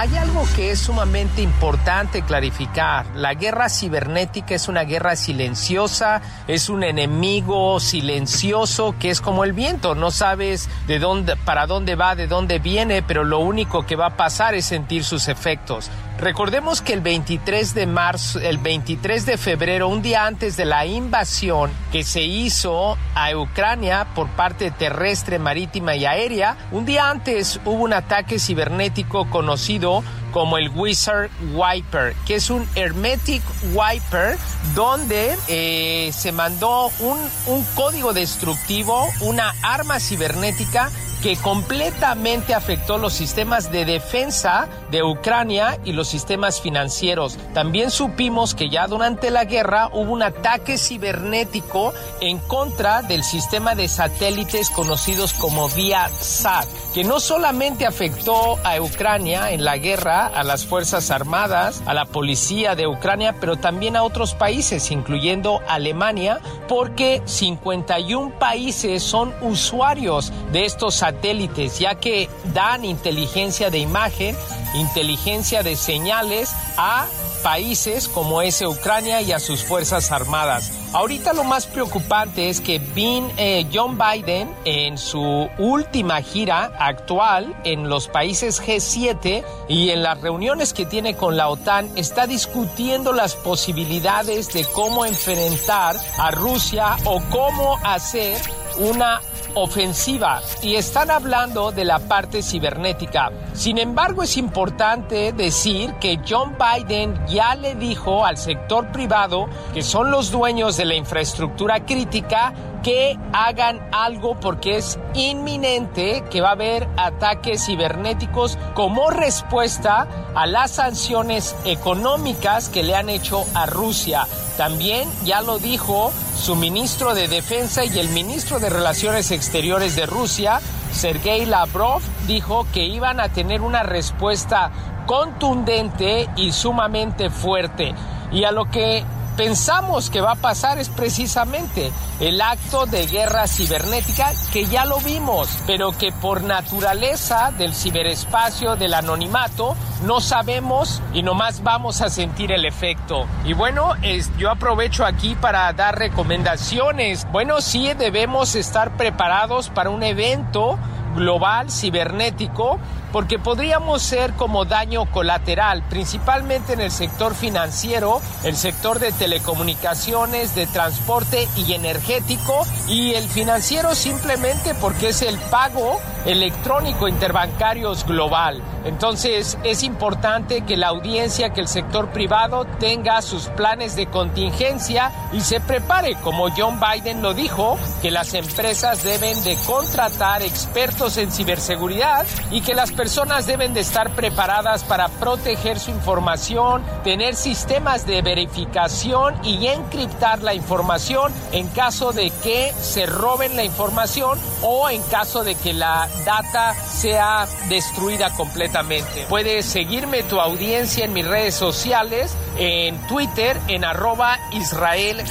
[0.02, 3.06] Hay algo que es sumamente importante clarificar.
[3.14, 9.52] La guerra cibernética es una guerra silenciosa, es un enemigo silencioso que es como el
[9.52, 9.94] viento.
[9.94, 14.06] No sabes de dónde, para dónde va, de dónde viene, pero lo único que va
[14.06, 15.88] a pasar es sentir sus efectos.
[16.18, 20.86] Recordemos que el 23 de marzo, el 23 de febrero, un día antes de la
[20.86, 27.60] invasión que se hizo a Ucrania por parte terrestre, marítima y aérea, un día antes
[27.64, 33.42] hubo un ataque cibernético conocido como el Wizard Wiper, que es un Hermetic
[33.74, 34.38] Wiper
[34.74, 40.90] donde eh, se mandó un, un código destructivo, una arma cibernética
[41.22, 47.38] que completamente afectó los sistemas de defensa de Ucrania y los sistemas financieros.
[47.54, 53.76] También supimos que ya durante la guerra hubo un ataque cibernético en contra del sistema
[53.76, 60.44] de satélites conocidos como Viasat, que no solamente afectó a Ucrania en la guerra, a
[60.44, 66.40] las Fuerzas Armadas, a la policía de Ucrania, pero también a otros países, incluyendo Alemania,
[66.68, 74.36] porque 51 países son usuarios de estos satélites, ya que dan inteligencia de imagen,
[74.74, 77.06] inteligencia de señales a
[77.42, 80.70] países como ese Ucrania y a sus Fuerzas Armadas.
[80.92, 87.54] Ahorita lo más preocupante es que Bin, eh, John Biden en su última gira actual
[87.64, 93.12] en los países G7 y en las reuniones que tiene con la OTAN está discutiendo
[93.12, 98.40] las posibilidades de cómo enfrentar a Rusia o cómo hacer
[98.78, 99.20] una
[99.54, 103.30] ofensiva y están hablando de la parte cibernética.
[103.52, 109.82] Sin embargo, es importante decir que John Biden ya le dijo al sector privado, que
[109.82, 112.52] son los dueños de la infraestructura crítica,
[112.82, 120.46] que hagan algo porque es inminente que va a haber ataques cibernéticos como respuesta a
[120.46, 124.26] las sanciones económicas que le han hecho a Rusia.
[124.56, 130.06] También ya lo dijo su ministro de Defensa y el ministro de Relaciones Exteriores de
[130.06, 134.70] Rusia, Sergei Lavrov, dijo que iban a tener una respuesta
[135.06, 137.94] contundente y sumamente fuerte.
[138.32, 139.04] Y a lo que
[139.42, 145.00] pensamos que va a pasar es precisamente el acto de guerra cibernética que ya lo
[145.00, 149.74] vimos, pero que por naturaleza del ciberespacio, del anonimato,
[150.04, 153.26] no sabemos y nomás vamos a sentir el efecto.
[153.44, 157.26] Y bueno, es, yo aprovecho aquí para dar recomendaciones.
[157.32, 160.78] Bueno, sí debemos estar preparados para un evento
[161.16, 162.78] global cibernético
[163.12, 170.54] porque podríamos ser como daño colateral, principalmente en el sector financiero, el sector de telecomunicaciones,
[170.54, 178.62] de transporte y energético, y el financiero simplemente porque es el pago electrónico interbancarios global.
[178.84, 185.12] Entonces es importante que la audiencia, que el sector privado tenga sus planes de contingencia
[185.32, 191.16] y se prepare, como John Biden lo dijo, que las empresas deben de contratar expertos
[191.16, 193.01] en ciberseguridad y que las personas
[193.46, 200.54] deben de estar preparadas para proteger su información, tener sistemas de verificación y encriptar la
[200.54, 206.08] información en caso de que se roben la información o en caso de que la
[206.24, 209.26] data sea destruida completamente.
[209.28, 215.24] Puedes seguirme tu audiencia en mis redes sociales, en Twitter, en arroba Israel.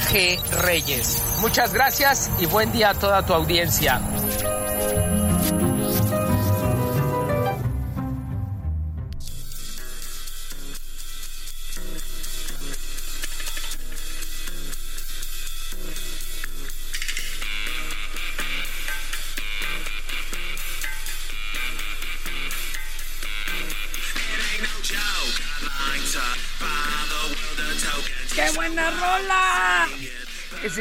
[1.40, 4.00] Muchas gracias y buen día a toda tu audiencia.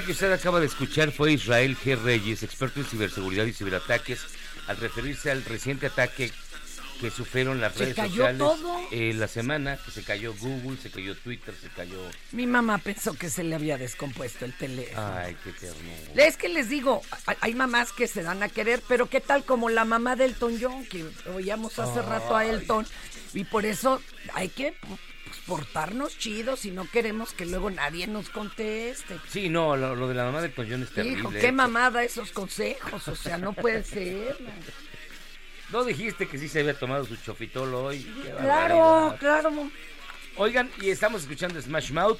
[0.01, 1.95] Ese que usted acaba de escuchar fue Israel G.
[2.01, 4.19] Reyes, experto en ciberseguridad y ciberataques,
[4.67, 6.31] al referirse al reciente ataque
[6.99, 8.79] que sufrieron las Se redes cayó sociales todo.
[8.91, 11.99] eh, la semana, que se cayó Google, se cayó Twitter, se cayó...
[12.31, 15.13] Mi mamá pensó que se le había descompuesto el teléfono.
[15.17, 16.25] Ay, qué ternura.
[16.25, 17.01] Es que les digo,
[17.39, 20.57] hay- mamás que se dan a querer, pero ¿qué tal como la mamá de Elton
[20.59, 22.87] John, que oíamos hace rato a Elton?
[23.35, 24.01] Y por eso
[24.33, 24.73] hay que
[25.45, 29.17] portarnos chidos si no queremos que luego nadie nos conteste.
[29.29, 31.19] Sí, no, lo, lo de la mamá de Toñón es terrible.
[31.19, 31.51] Hijo, qué ¿eh?
[31.51, 34.37] mamada esos consejos, o sea, no puede ser.
[35.71, 38.03] No dijiste que sí se había tomado su chofitolo hoy.
[38.03, 39.71] Qué Claro, claro.
[40.35, 42.19] Oigan, y estamos escuchando Smash Mouth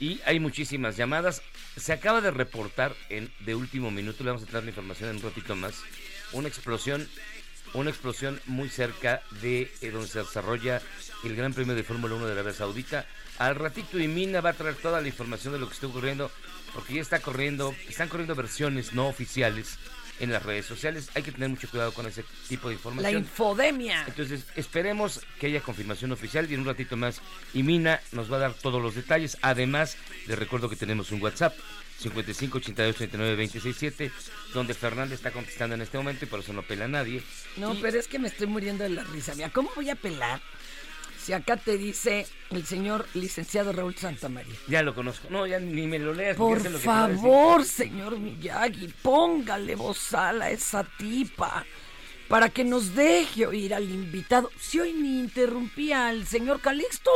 [0.00, 1.42] y hay muchísimas llamadas.
[1.76, 5.16] Se acaba de reportar en de último minuto, le vamos a traer la información en
[5.16, 5.82] un ratito más,
[6.32, 7.06] una explosión,
[7.74, 10.80] una explosión muy cerca de eh, donde se desarrolla
[11.24, 13.06] el Gran Premio de Fórmula 1 de Arabia Saudita.
[13.38, 16.30] Al ratito Imina va a traer toda la información de lo que está ocurriendo,
[16.74, 19.78] porque ya está corriendo, están corriendo versiones no oficiales
[20.20, 21.10] en las redes sociales.
[21.14, 23.22] Hay que tener mucho cuidado con ese tipo de La información.
[23.22, 24.04] infodemia.
[24.08, 27.20] Entonces, esperemos que haya confirmación oficial y en un ratito más
[27.54, 29.38] Imina nos va a dar todos los detalles.
[29.42, 31.54] Además, les recuerdo que tenemos un WhatsApp
[31.98, 34.12] 55 88 39 267
[34.54, 37.22] donde Fernanda está contestando en este momento y por eso no pela a nadie.
[37.56, 39.34] No, Y- pero es que me estoy muriendo de la risa.
[39.34, 40.40] Mira, ¿cómo voy a pelar
[41.20, 44.54] si acá te dice el señor licenciado Raúl Santamaría?
[44.68, 45.28] Ya lo conozco.
[45.30, 46.36] No, ya ni me lo leas.
[46.36, 51.66] Por lo que favor, señor Miyagi, póngale bozal a esa tipa
[52.28, 54.50] para que nos deje oír al invitado.
[54.60, 57.10] Si hoy ni interrumpía al señor Calixto,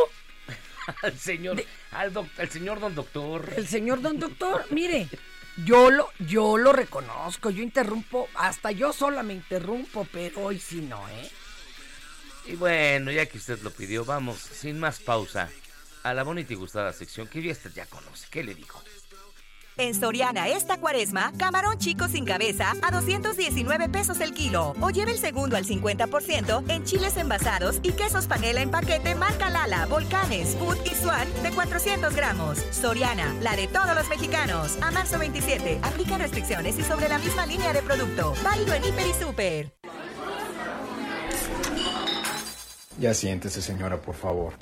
[1.02, 3.52] al señor, al, doc- al señor don doctor.
[3.56, 5.08] el señor don doctor, mire,
[5.64, 10.80] yo lo, yo lo reconozco, yo interrumpo, hasta yo sola me interrumpo, pero hoy sí
[10.82, 11.30] no, ¿eh?
[12.46, 15.48] Y bueno, ya que usted lo pidió, vamos, sin más pausa,
[16.02, 18.26] a la bonita y gustada sección que ya usted ya conoce.
[18.30, 18.82] ¿Qué le dijo?
[19.78, 24.74] En Soriana esta cuaresma, camarón chico sin cabeza a 219 pesos el kilo.
[24.80, 29.48] O lleve el segundo al 50% en chiles envasados y quesos panela en paquete marca
[29.48, 32.58] Lala, Volcanes, Food y Swan de 400 gramos.
[32.70, 34.76] Soriana, la de todos los mexicanos.
[34.82, 38.34] A marzo 27, aplica restricciones y sobre la misma línea de producto.
[38.44, 39.72] Válido en Hiper y Super.
[42.98, 44.52] Ya siéntese, señora, por favor.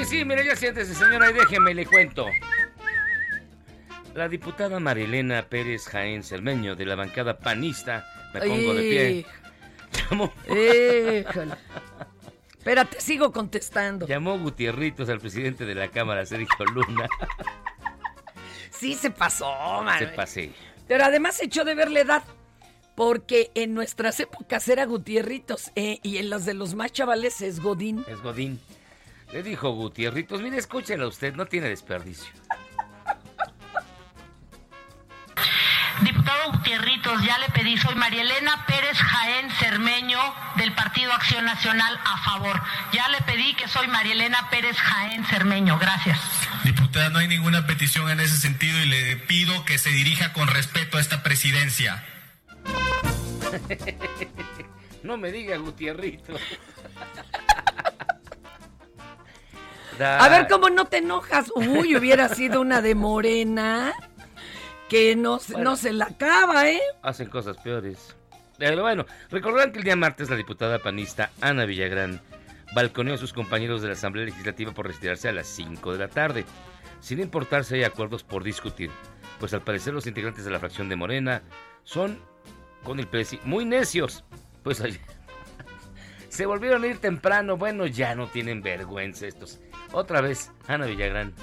[0.00, 2.26] Y sí, mire, ya siéntese, señora, y déjeme le cuento.
[4.16, 9.26] La diputada Marilena Pérez Jaén Cermeño, de la bancada panista, me pongo de pie,
[10.10, 10.32] llamó.
[12.56, 14.06] Espérate, sigo contestando.
[14.06, 17.06] llamó Gutierritos al presidente de la Cámara, Sergio Luna.
[18.70, 19.98] Sí se pasó, man.
[19.98, 20.50] Se pasé.
[20.88, 22.24] Pero además echó de ver la edad.
[22.94, 27.60] Porque en nuestras épocas era Gutierritos eh, y en las de los más chavales es
[27.60, 28.02] Godín.
[28.08, 28.60] Es Godín.
[29.34, 32.32] Le dijo Gutierritos, mire, escúchela usted, no tiene desperdicio.
[36.02, 40.18] Diputado Gutierritos, ya le pedí, soy María Elena Pérez Jaén Cermeño
[40.56, 42.60] del Partido Acción Nacional a favor.
[42.92, 46.20] Ya le pedí que soy María Elena Pérez Jaén Cermeño, gracias.
[46.64, 50.48] Diputada, no hay ninguna petición en ese sentido y le pido que se dirija con
[50.48, 52.04] respeto a esta presidencia.
[55.02, 56.40] no me diga Gutierritos.
[59.98, 61.50] A ver cómo no te enojas.
[61.54, 63.94] Uy, hubiera sido una de morena
[64.88, 65.70] que no, se- Bueno.
[65.70, 66.80] no se la acaba, ¿eh?
[67.02, 68.16] hacen cosas peores.
[68.58, 72.20] Pero bueno, recordarán que el día martes la diputada panista Ana Villagrán
[72.74, 76.08] balconeó a sus compañeros de la Asamblea Legislativa por retirarse a las 5 de la
[76.08, 76.44] tarde,
[77.00, 78.90] sin importar si hay acuerdos por discutir,
[79.38, 81.42] pues al parecer los integrantes de la fracción de Morena
[81.84, 82.18] son,
[82.82, 84.24] con el presi, muy necios.
[84.62, 85.00] Pues ayer
[86.28, 89.60] se volvieron a ir temprano, bueno, ya no tienen vergüenza estos.
[89.92, 91.34] Otra vez, Ana Villagrán.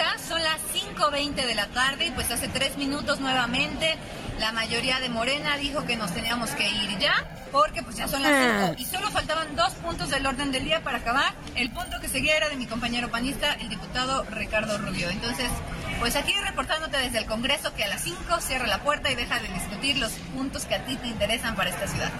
[0.00, 3.96] Hola, son las 5.20 de la tarde y pues hace tres minutos nuevamente
[4.38, 7.12] La mayoría de Morena dijo que nos teníamos que ir ya,
[7.52, 8.66] porque pues ya son las Ah.
[8.76, 11.34] 5 y solo faltaban dos puntos del orden del día para acabar.
[11.54, 15.10] El punto que seguía era de mi compañero panista, el diputado Ricardo Rubio.
[15.10, 15.50] Entonces,
[15.98, 19.38] pues aquí reportándote desde el Congreso que a las 5 cierra la puerta y deja
[19.40, 22.10] de discutir los puntos que a ti te interesan para esta ciudad.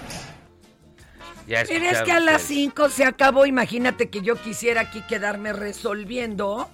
[1.47, 2.59] Ya Pero es que a las ustedes.
[2.59, 3.47] 5 se acabó.
[3.47, 6.69] Imagínate que yo quisiera aquí quedarme resolviendo.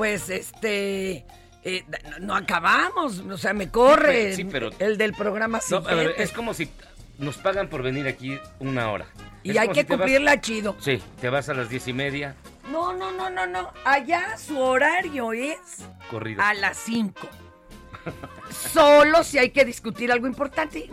[0.00, 1.26] Pues este.
[1.62, 1.84] eh,
[2.20, 3.18] no, acabamos.
[3.18, 6.22] O sea, me corre Sí, pero- el del programa No, a ver, siguiente.
[6.22, 6.70] es como si
[7.18, 9.04] nos pagan por venir aquí una hora.
[9.42, 10.74] Y Es hay que si vas- cumplirla chido.
[10.80, 12.34] Sí, te vas a las diez y media,
[12.72, 13.70] No, no, no, no, no.
[13.84, 15.58] Allá su horario es
[16.10, 16.40] corrido.
[16.42, 17.28] a las 5.
[18.50, 20.88] Solo si hay que discutir algo importante.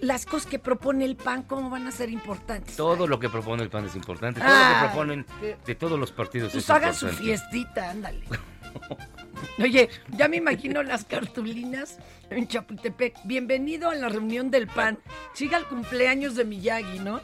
[0.00, 2.76] Las cosas que propone el PAN, ¿cómo van a ser importantes?
[2.76, 4.40] Todo lo que propone el PAN es importante.
[4.40, 7.24] Todo lo que proponen qué- de todos los partidos Pues es hagan su importante.
[7.48, 8.20] fiestita, ándale.
[9.58, 11.98] Oye, ya me imagino las cartulinas
[12.30, 13.16] en Chapultepec.
[13.24, 14.98] Bienvenido a la reunión del PAN.
[15.32, 17.20] Siga el cumpleaños de Miyagi, ¿no?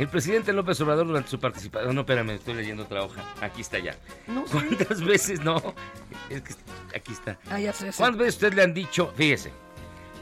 [0.00, 1.94] El presidente López Obrador durante su participación...
[1.94, 3.22] No, espérame, estoy leyendo otra hoja.
[3.42, 3.94] Aquí está ya.
[4.26, 4.52] No sé.
[4.52, 5.74] ¿Cuántas veces no?
[6.30, 6.54] Es que
[6.96, 7.38] aquí está.
[7.50, 7.90] Ah, ya sé.
[7.94, 9.52] ¿Cuántas veces usted le han dicho, fíjese,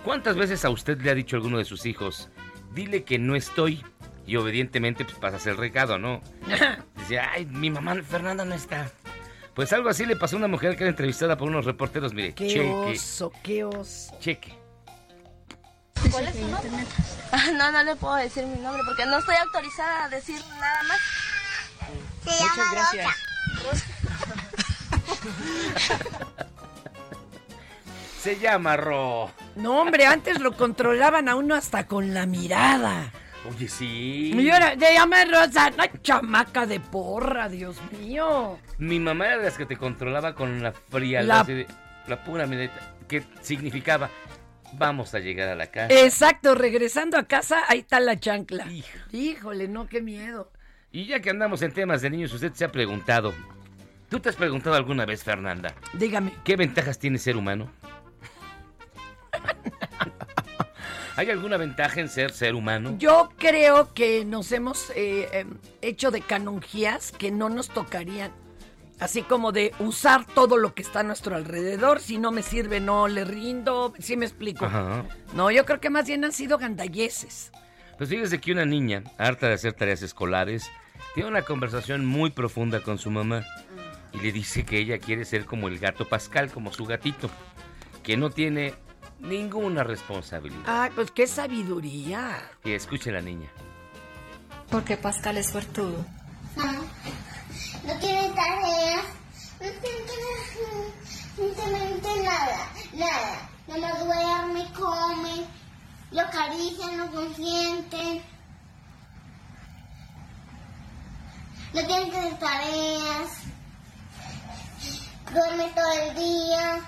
[0.05, 2.29] cuántas veces a usted le ha dicho alguno de sus hijos,
[2.75, 3.85] dile que no estoy?
[4.27, 6.23] Y obedientemente pues pasas el recado, ¿no?
[6.97, 8.91] Dice, ay, mi mamá Fernanda no está.
[9.55, 12.35] Pues algo así le pasó a una mujer que era entrevistada por unos reporteros, mire,
[12.35, 14.13] Qué cheque, oso, qué oso.
[14.19, 14.59] cheque.
[16.11, 16.71] ¿Cuál es tu nombre?
[17.59, 20.99] No, no le puedo decir mi nombre porque no estoy autorizada a decir nada más.
[22.25, 23.15] Muchas gracias.
[28.21, 29.31] Se llama Ro.
[29.57, 33.13] No, hombre, antes lo controlaban a uno hasta con la mirada.
[33.49, 34.33] Oye, sí.
[34.35, 38.59] Y ahora, se llama Rosa, no chamaca de porra, Dios mío.
[38.79, 41.67] Mi mamá era de las que te controlaba con la frialdad, La- de-
[42.09, 42.73] la pura mirada,
[43.07, 44.11] que significaba,
[44.73, 45.95] vamos a llegar a la casa.
[45.95, 48.67] Exacto, regresando a casa, ahí está la chancla.
[49.13, 50.51] Híjole, no, qué miedo.
[50.91, 53.35] Y ya que andamos en temas de niños, usted se ha preguntado,
[54.09, 56.33] ¿tú te has preguntado alguna vez, Fernanda, Dígame.
[56.45, 57.71] qué ventajas tiene ser humano?
[61.17, 62.95] ¿Hay alguna ventaja en ser ser humano?
[62.97, 65.47] Yo creo que nos hemos eh, eh,
[65.83, 68.31] hecho de canonjías que no nos tocarían.
[69.01, 72.01] Así como de usar todo lo que está a nuestro alrededor.
[72.01, 73.93] Si no me sirve, no le rindo.
[73.99, 74.65] ¿Sí me explico?
[74.65, 75.05] Ajá.
[75.35, 77.53] No, yo creo que más bien han sido gandalleses.
[77.97, 80.71] Pues fíjese que una niña, harta de hacer tareas escolares,
[81.15, 83.45] tiene una conversación muy profunda con su mamá
[84.13, 87.31] y le dice que ella quiere ser como el gato Pascal, como su gatito,
[88.03, 88.75] que no tiene
[89.21, 90.63] ninguna responsabilidad.
[90.67, 92.41] Ay, pues qué sabiduría.
[92.65, 93.49] Y escuche la niña.
[94.71, 96.05] Porque Pascal es suertudo.
[96.57, 96.65] No
[97.95, 99.05] tiene tareas,
[99.61, 99.99] no tiene
[101.39, 103.49] absolutamente nada, nada.
[103.67, 105.47] No me duerme, come,
[106.11, 108.23] lo acaricia, lo consiente.
[111.75, 113.31] No tiene hacer tareas,
[115.33, 116.81] duerme todo el día.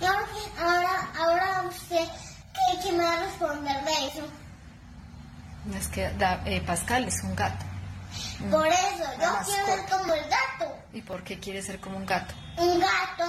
[0.00, 2.08] Y ahora, ahora, usted,
[2.54, 4.26] ¿qué, qué me va a responder de eso?
[5.76, 6.10] Es que
[6.46, 7.69] eh, Pascal es un gato.
[8.50, 10.74] Por eso, yo quiero ser como el gato.
[10.92, 12.34] ¿Y por qué quiere ser como un gato?
[12.56, 13.24] Un gato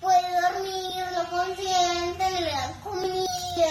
[0.00, 3.24] puede dormir, lo consiente, le dan comida,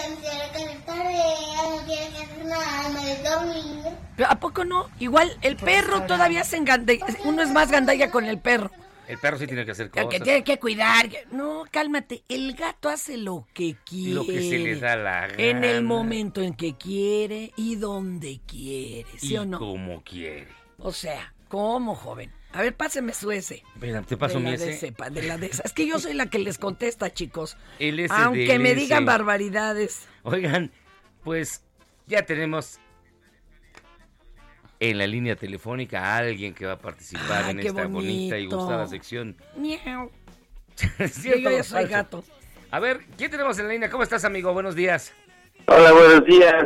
[0.08, 3.84] no tiene que hacer tareas, no tiene que hacer nada, más de dormir.
[4.16, 4.88] Pero, ¿A poco no?
[4.98, 7.04] Igual el perro todavía se engandalla.
[7.24, 8.70] Uno es más gandalla con el perro.
[9.06, 10.20] El perro sí tiene que hacer Que cosas.
[10.22, 11.08] tiene que cuidar.
[11.08, 12.24] que- No, cálmate.
[12.28, 14.14] El gato hace lo que quiere.
[14.14, 15.34] Lo que se le da la gana.
[15.38, 19.06] En el momento en que quiere y donde quiere.
[19.18, 19.60] ¿Sí y o no?
[19.60, 20.48] como quiere.
[20.78, 22.30] O sea, ¿cómo, joven?
[22.52, 23.62] A ver, páseme su S.
[23.80, 24.66] Mira, te paso de mi la S.
[24.66, 25.62] de cepa, de la de esa.
[25.64, 27.56] Es que yo soy la que les contesta, chicos.
[27.78, 28.80] El S Aunque me S.
[28.80, 30.06] digan barbaridades.
[30.22, 30.70] Oigan,
[31.22, 31.62] pues
[32.06, 32.78] ya tenemos
[34.80, 38.46] en la línea telefónica a alguien que va a participar Ay, en esta bonita y
[38.46, 39.36] gustada sección.
[39.56, 40.10] Miau.
[41.08, 41.88] ¿Cierto Yo ya soy falso?
[41.90, 42.24] gato.
[42.70, 43.90] A ver, ¿quién tenemos en la línea?
[43.90, 44.52] ¿Cómo estás, amigo?
[44.52, 45.12] Buenos días.
[45.66, 46.64] Hola, buenos días.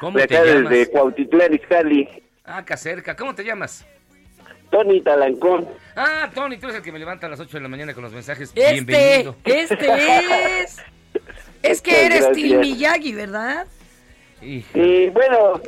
[0.00, 0.70] ¿Cómo de te acá llamas?
[0.70, 2.08] desde Cuautitlán, Izcalli.
[2.46, 3.16] Ah, acá cerca.
[3.16, 3.84] ¿Cómo te llamas?
[4.70, 5.68] Tony Talancón.
[5.94, 8.02] Ah, Tony, tú eres el que me levanta a las 8 de la mañana con
[8.02, 8.50] los mensajes.
[8.54, 9.36] Este, Bienvenido.
[9.44, 10.76] este es.
[11.62, 12.32] Es que Muchas eres.
[12.32, 13.66] Til Miyagi, ¿verdad?
[14.42, 14.62] Y
[15.10, 15.60] bueno,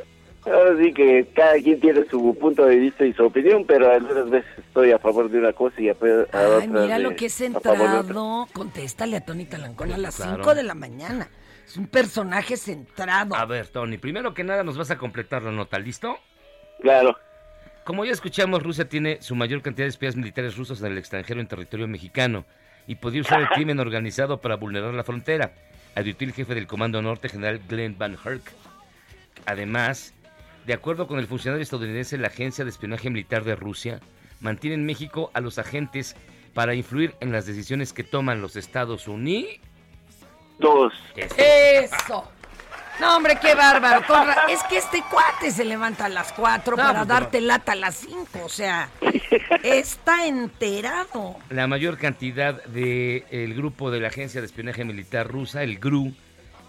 [0.44, 4.28] ahora sí que cada quien tiene su punto de vista y su opinión, pero algunas
[4.30, 7.16] veces estoy a favor de una cosa y a, a Ay, otras mira de- lo
[7.16, 7.72] que es otra.
[7.74, 8.46] centrado.
[8.52, 10.36] Contéstale a Tony Talancón a las Claro.
[10.36, 11.28] 5 de la mañana.
[11.66, 13.34] Es un personaje centrado.
[13.34, 16.16] A ver, Tony, primero que nada nos vas a completar la nota, ¿listo?
[16.80, 17.18] Claro.
[17.84, 21.40] Como ya escuchamos, Rusia tiene su mayor cantidad de espías militares rusos en el extranjero
[21.40, 22.44] en territorio mexicano
[22.86, 25.52] y podría usar el crimen organizado para vulnerar la frontera.
[25.94, 28.52] advirtió el jefe del Comando Norte, general Glenn Van Herk.
[29.46, 30.14] Además,
[30.66, 34.00] de acuerdo con el funcionario estadounidense, la Agencia de Espionaje Militar de Rusia
[34.40, 36.14] mantiene en México a los agentes
[36.52, 39.54] para influir en las decisiones que toman los Estados Unidos.
[40.58, 40.92] Dos.
[41.16, 42.30] Eso.
[43.00, 44.04] No, hombre, qué bárbaro.
[44.06, 47.40] Con ra- Es que este cuate se levanta a las 4 No, para pues, darte
[47.40, 48.26] lata a las 5.
[48.44, 48.88] O sea,
[49.62, 51.36] está enterado.
[51.50, 56.12] La mayor cantidad del grupo de la Agencia de Espionaje Militar rusa, el GRU,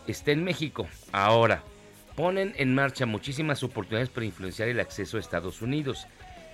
[0.07, 0.87] está en México.
[1.11, 1.63] Ahora,
[2.15, 6.05] ponen en marcha muchísimas oportunidades para influenciar el acceso a Estados Unidos,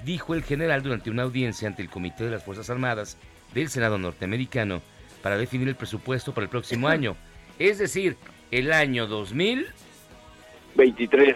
[0.03, 3.17] dijo el general durante una audiencia ante el Comité de las Fuerzas Armadas
[3.53, 4.81] del Senado norteamericano
[5.21, 7.15] para definir el presupuesto para el próximo año.
[7.59, 8.17] Es decir,
[8.51, 9.67] el año 2000.
[10.75, 11.35] 23.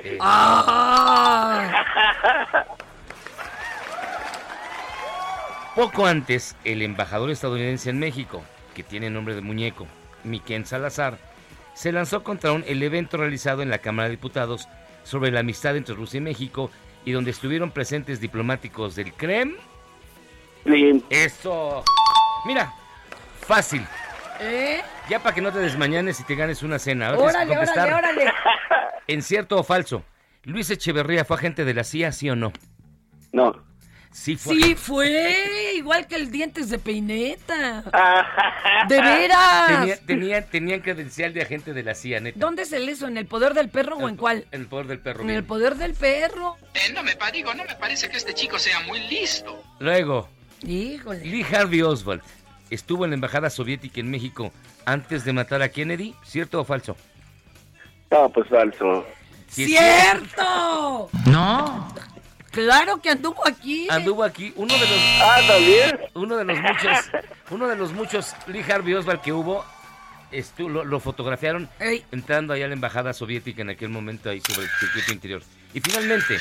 [5.76, 8.44] Poco antes, el embajador estadounidense en México,
[8.74, 9.88] que tiene nombre de muñeco,
[10.24, 11.18] Miquel Salazar,
[11.74, 14.68] se lanzó contra un, el evento realizado en la Cámara de Diputados
[15.04, 16.70] sobre la amistad entre Rusia y México
[17.06, 19.56] y donde estuvieron presentes diplomáticos del Kremlin.
[21.10, 21.84] Eso.
[22.46, 22.74] Mira,
[23.40, 23.86] fácil.
[24.40, 24.82] ¿Eh?
[25.10, 27.14] Ya para que no te desmañanes y te ganes una cena.
[27.14, 28.34] Órale, órale, órale.
[29.08, 30.04] ¿En cierto o falso?
[30.44, 32.54] ¿Luis Echeverría fue agente de la CIA, sí o no?
[33.32, 33.68] No.
[34.12, 34.56] Sí fue.
[34.56, 37.84] Sí, fue igual que el dientes de peineta.
[38.90, 39.68] ¿De veras?
[39.68, 42.40] Tenía, tenía, tenían credencial de agente de la CIA, neta.
[42.40, 43.08] ¿Dónde es el eso?
[43.08, 44.48] ¿En el poder del perro o en cuál?
[44.52, 45.22] En el poder del perro.
[45.22, 45.38] En bien.
[45.38, 46.58] el poder del perro.
[46.74, 49.62] Eh, no me digo, no me parece que este chico sea muy listo.
[49.80, 50.28] Luego,
[50.64, 51.24] Híjole.
[51.24, 52.22] Lee Harvey Oswald
[52.70, 54.52] estuvo en la embajada soviética en México
[54.86, 56.96] antes de matar a Kennedy, ¿cierto o falso?
[58.12, 59.06] No, pues falso.
[59.48, 61.10] Sí, ¡Cierto!
[61.26, 61.94] No.
[62.52, 63.88] Claro que anduvo aquí.
[63.90, 66.00] Anduvo aquí uno de los Ah, también.
[66.16, 66.98] uno de los muchos
[67.52, 69.64] uno de los muchos Lee Harvey Oswald que hubo
[70.32, 72.04] estu- lo, lo fotografiaron Ey.
[72.12, 75.42] entrando allá a la embajada soviética en aquel momento ahí sobre el circuito interior.
[75.74, 76.40] Y finalmente,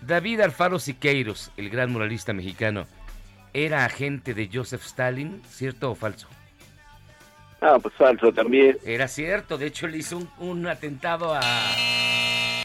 [0.00, 2.86] David Alfaro Siqueiros, el gran muralista mexicano,
[3.54, 6.28] era agente de Joseph Stalin, ¿cierto o falso?
[7.60, 8.76] Ah, pues falso también.
[8.84, 11.40] Era cierto, de hecho le hizo un, un atentado a,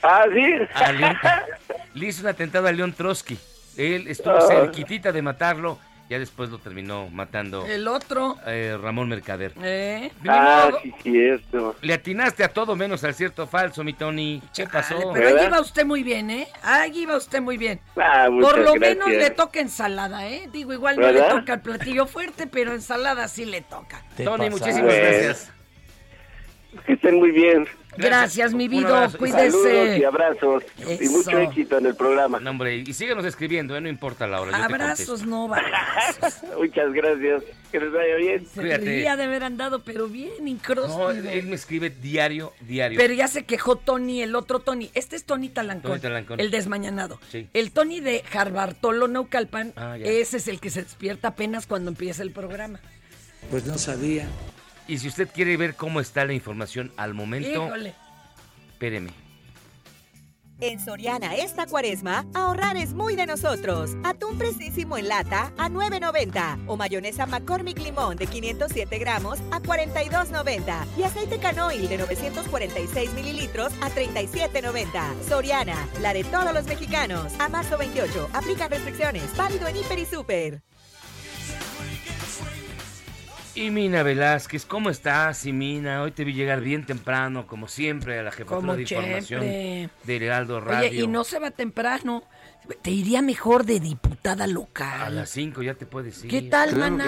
[0.02, 0.46] Ah, sí.
[0.76, 0.92] a
[1.94, 3.38] le hizo un atentado a León Trotsky.
[3.78, 4.42] Él estuvo Ah.
[4.42, 5.80] cerquitita de matarlo,
[6.10, 8.36] ya después lo terminó matando El otro.
[8.48, 9.54] eh, Ramón Mercader.
[9.62, 10.12] ¿Eh?
[10.28, 11.76] Ah, sí, cierto.
[11.82, 14.42] Le atinaste a todo menos al cierto o falso, mi Tony.
[14.56, 14.96] ¿Qué pasó?
[15.14, 16.48] Pero ahí iba usted muy bien, ¿eh?
[16.64, 17.80] Ahí iba usted muy bien.
[17.96, 18.80] Ah, Por lo gracias.
[18.80, 20.50] menos le toca ensalada, ¿eh?
[20.52, 21.30] Digo, igual no ¿Verdad?
[21.34, 24.04] le toca el platillo fuerte, pero ensalada sí le toca.
[24.24, 25.52] Tony, muchísimas gracias.
[26.86, 27.68] Que estén muy bien.
[28.08, 28.88] Gracias, mi vida.
[29.06, 29.18] abrazo.
[29.18, 30.06] Saludos y Cuídese.
[30.06, 30.64] abrazos.
[31.02, 32.40] Y mucho éxito en el programa.
[32.40, 33.82] No, hombre, y síganos escribiendo, ¿eh?
[33.82, 34.52] no importa la hora.
[34.52, 36.42] yo te Abrazos, no balazos.
[36.58, 37.44] Muchas gracias.
[37.72, 38.48] Que les vaya bien.
[38.48, 38.84] Se Cuídate.
[38.86, 40.98] debería de haber andado, pero bien incróspido.
[40.98, 42.98] No, él me escribe diario, diario.
[42.98, 44.90] Pero ya se quejó Tony, el otro Tony.
[44.96, 46.40] Este es Tony Talancón, Tony Talancón.
[46.40, 47.20] el desmañanado.
[47.32, 47.48] Sí.
[47.54, 52.24] El Tony de Jarbartolo Naucalpan, Ah, ese es el que se despierta apenas cuando empieza
[52.24, 52.80] el programa.
[53.52, 54.28] Pues no sabía.
[54.90, 57.94] Y si usted quiere ver cómo está la información al momento, Híjole.
[58.72, 59.12] espéreme.
[60.62, 63.92] En Soriana esta cuaresma, ahorrar es muy de nosotros.
[64.04, 70.86] Atún fresísimo en lata a 9.90 o mayonesa McCormick Limón de 507 gramos a 42.90
[70.98, 75.24] y aceite canoil de 946 mililitros a 37.90.
[75.30, 77.32] Soriana, la de todos los mexicanos.
[77.40, 79.38] A marzo 28, aplica restricciones.
[79.38, 80.64] Válido en Hiper y Super.
[83.56, 86.02] Y Mina Velázquez, ¿cómo estás, y Mina?
[86.04, 89.90] Hoy te vi llegar bien temprano, como siempre, a la jefatura Como de información de
[90.08, 90.90] Heraldo Radio.
[90.90, 92.24] Oye, y no se va temprano.
[92.82, 95.16] Te iría mejor de diputada A local.
[95.16, 96.30] las 5 ya te puedes ir.
[96.30, 97.06] ¿Qué tal, mana?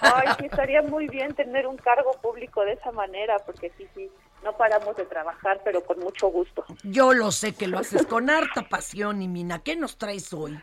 [0.00, 4.08] Ay, sí, estaría muy bien tener un cargo público de esa manera, porque sí, sí,
[4.42, 6.64] no paramos de trabajar, pero con mucho gusto.
[6.82, 9.60] Yo lo sé que lo haces con harta pasión y mina.
[9.60, 10.58] ¿Qué nos traes hoy?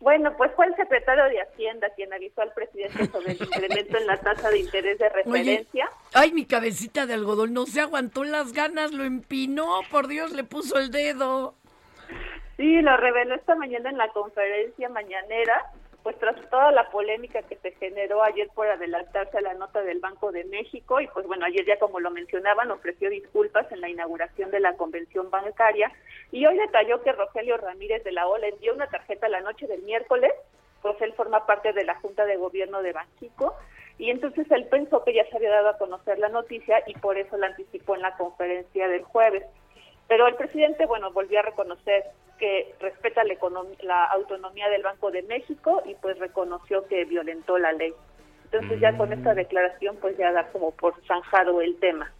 [0.00, 4.06] Bueno, pues fue el secretario de Hacienda quien avisó al presidente sobre el incremento en
[4.06, 5.90] la tasa de interés de Oye, referencia.
[6.14, 10.42] ay, mi cabecita de algodón no se aguantó las ganas, lo empinó, por Dios, le
[10.44, 11.54] puso el dedo.
[12.56, 15.66] Sí, lo reveló esta mañana en la conferencia mañanera,
[16.02, 20.00] pues tras toda la polémica que se generó ayer por adelantarse a la nota del
[20.00, 23.88] Banco de México y pues bueno, ayer ya como lo mencionaban ofreció disculpas en la
[23.88, 25.92] inauguración de la convención bancaria
[26.32, 29.66] y hoy detalló que Rogelio Ramírez de la O le envió una tarjeta la noche
[29.66, 30.32] del miércoles,
[30.80, 33.54] pues él forma parte de la Junta de Gobierno de Banxico
[33.98, 37.18] y entonces él pensó que ya se había dado a conocer la noticia y por
[37.18, 39.44] eso la anticipó en la conferencia del jueves.
[40.08, 42.04] Pero el presidente, bueno, volvió a reconocer
[42.40, 47.58] que respeta la, econom- la autonomía del Banco de México y pues reconoció que violentó
[47.58, 47.94] la ley.
[48.46, 52.10] Entonces ya con esta declaración pues ya da como por zanjado el tema.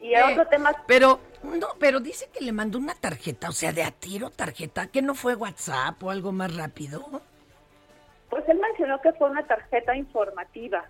[0.00, 3.52] Y a Eh, otro tema, Pero, no, pero dice que le mandó una tarjeta, o
[3.52, 7.22] sea, de a tiro tarjeta, que no fue WhatsApp o algo más rápido.
[8.30, 10.84] pues él mencionó que fue una tarjeta informativa.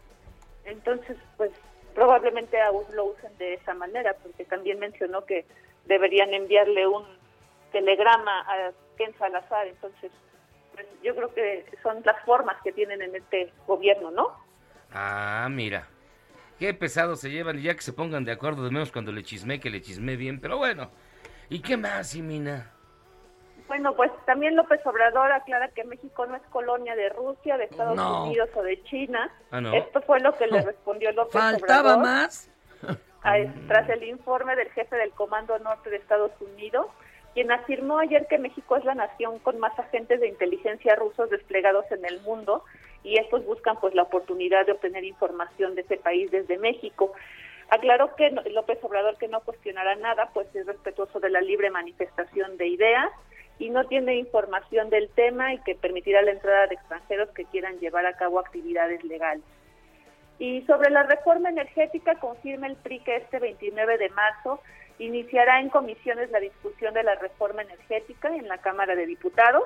[0.65, 1.51] Entonces pues
[1.95, 5.45] probablemente aún lo usen de esa manera, porque también mencionó que
[5.85, 7.05] deberían enviarle un
[7.75, 9.67] telegrama a Ken Salazar.
[9.67, 10.11] Entonces
[10.75, 14.33] pues, yo creo que son las formas que tienen en este gobierno, ¿no?
[14.93, 15.89] Ah, mira.
[16.59, 19.25] Qué pesado se llevan y ya que se pongan de acuerdo, de menos cuando le
[19.25, 20.41] chismé, que le chismé bien.
[20.41, 20.91] Pero bueno.
[21.51, 22.71] ¿Y qué más, Simina?
[23.67, 27.97] Bueno, pues también López Obrador aclara que México no es colonia de Rusia, de Estados
[27.97, 28.25] No.
[28.25, 29.31] Unidos o de China.
[29.51, 29.73] Ah, ¿no?
[29.75, 32.51] Esto fue lo que le respondió López Faltaba Obrador más.
[33.23, 36.87] a- tras el informe del jefe del Comando Norte de Estados Unidos,
[37.35, 41.85] quien afirmó ayer que México es la nación con más agentes de inteligencia rusos desplegados
[41.91, 42.65] en el mundo
[43.03, 47.13] y estos buscan pues la oportunidad de obtener información de ese país desde México.
[47.71, 52.57] Aclaró que López Obrador que no cuestionará nada, pues es respetuoso de la libre manifestación
[52.57, 53.11] de ideas
[53.59, 57.79] y no tiene información del tema y que permitirá la entrada de extranjeros que quieran
[57.81, 59.45] llevar a cabo actividades legales.
[60.39, 64.61] Y sobre la reforma energética, confirma el PRI que este 29 de marzo
[64.99, 69.65] iniciará en comisiones la discusión de la reforma energética en la Cámara de Diputados.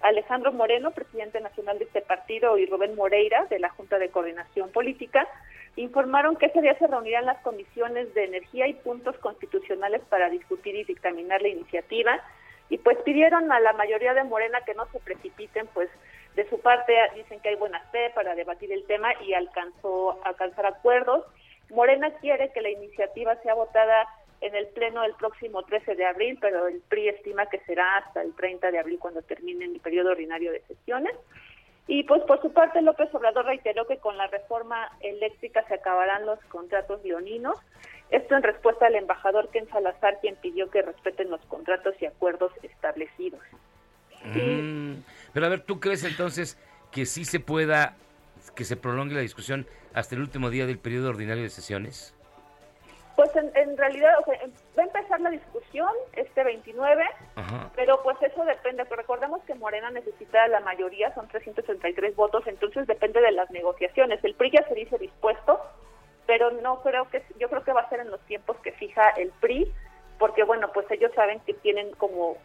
[0.00, 4.70] Alejandro Moreno, presidente nacional de este partido, y Rubén Moreira, de la Junta de Coordinación
[4.70, 5.28] Política,
[5.76, 10.74] informaron que ese día se reunirán las comisiones de energía y puntos constitucionales para discutir
[10.74, 12.20] y dictaminar la iniciativa
[12.68, 15.90] y pues pidieron a la mayoría de Morena que no se precipiten, pues
[16.34, 20.64] de su parte dicen que hay buena fe para debatir el tema y alcanzó alcanzar
[20.64, 21.26] acuerdos.
[21.68, 24.08] Morena quiere que la iniciativa sea votada
[24.42, 28.22] en el pleno del próximo 13 de abril, pero el PRI estima que será hasta
[28.22, 31.14] el 30 de abril cuando termine el periodo ordinario de sesiones.
[31.86, 36.26] Y pues por su parte López Obrador reiteró que con la reforma eléctrica se acabarán
[36.26, 37.56] los contratos leoninos.
[38.10, 42.52] Esto en respuesta al embajador Ken Salazar, quien pidió que respeten los contratos y acuerdos
[42.62, 43.40] establecidos.
[44.24, 46.58] Mm, Pero a ver, ¿tú crees entonces
[46.90, 47.96] que sí se pueda,
[48.54, 52.14] que se prolongue la discusión hasta el último día del periodo ordinario de sesiones?
[53.22, 57.04] Pues en, en realidad o sea, em- va a empezar la discusión este 29,
[57.36, 57.70] Ajá.
[57.76, 58.84] pero pues eso depende.
[58.84, 64.18] Pero recordemos que Morena necesita la mayoría, son 333 votos, entonces depende de las negociaciones.
[64.24, 65.60] El PRI ya se dice dispuesto,
[66.26, 69.10] pero no creo que, yo creo que va a ser en los tiempos que fija
[69.10, 69.72] el PRI,
[70.18, 72.36] porque bueno, pues ellos saben que tienen como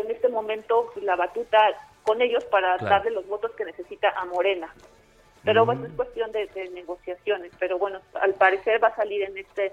[0.00, 1.58] en este momento la batuta
[2.02, 2.94] con ellos para Claro.
[2.94, 4.72] darle los votos que necesita a Morena.
[5.44, 7.52] Pero bueno, es cuestión de, de negociaciones.
[7.58, 9.72] Pero bueno, al parecer va a salir en este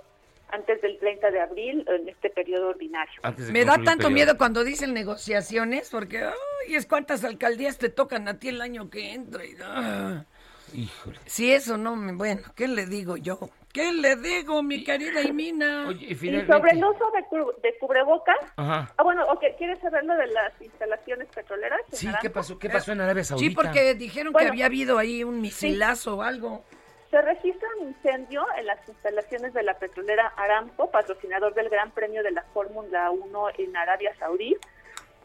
[0.52, 3.22] antes del 30 de abril, en este periodo ordinario.
[3.52, 8.40] Me da tanto miedo cuando dicen negociaciones, porque, ay, es cuántas alcaldías te tocan a
[8.40, 9.46] ti el año que entra.
[9.46, 10.26] Y, ah.
[10.74, 11.20] Híjole.
[11.26, 13.50] Si eso no me, bueno, ¿qué le digo yo?
[13.74, 15.88] ¿Qué le digo, mi querida Imina?
[15.88, 16.16] Oye, Y
[16.48, 18.92] sobre el uso de, cu- de cubrebocas, Ajá.
[18.98, 21.80] ah, bueno, ok, ¿quieres saber lo de las instalaciones petroleras?
[21.92, 22.10] Sí?
[22.20, 22.58] ¿qué pasó?
[22.58, 23.50] ¿Qué pasó en Arabia Saudita?
[23.50, 26.64] Sí, porque dijeron Bueno, que había habido ahí un misilazo o algo.
[27.12, 32.22] Se registra un incendio en las instalaciones de la petrolera Aramco, patrocinador del Gran Premio
[32.24, 34.56] de la Fórmula 1 en Arabia Saudí.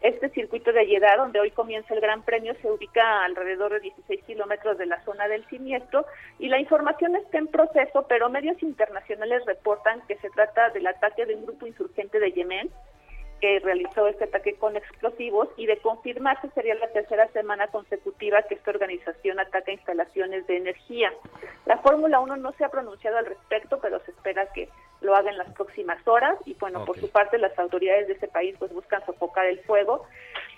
[0.04, 4.22] Este circuito de Jeddah, donde hoy comienza el Gran Premio, se ubica alrededor de 16
[4.24, 6.04] kilómetros de la zona del siniestro
[6.38, 11.24] y la información está en proceso, pero medios internacionales reportan que se trata del ataque
[11.24, 12.70] de un grupo insurgente de Yemen
[13.40, 18.54] que realizó este ataque con explosivos y de confirmarse sería la tercera semana consecutiva que
[18.54, 21.12] esta organización ataca instalaciones de energía.
[21.66, 24.68] La Fórmula 1 no se ha pronunciado al respecto, pero se espera que
[25.00, 28.28] lo haga en las próximas horas y bueno, por su parte las autoridades de ese
[28.28, 30.06] país pues buscan sofocar el fuego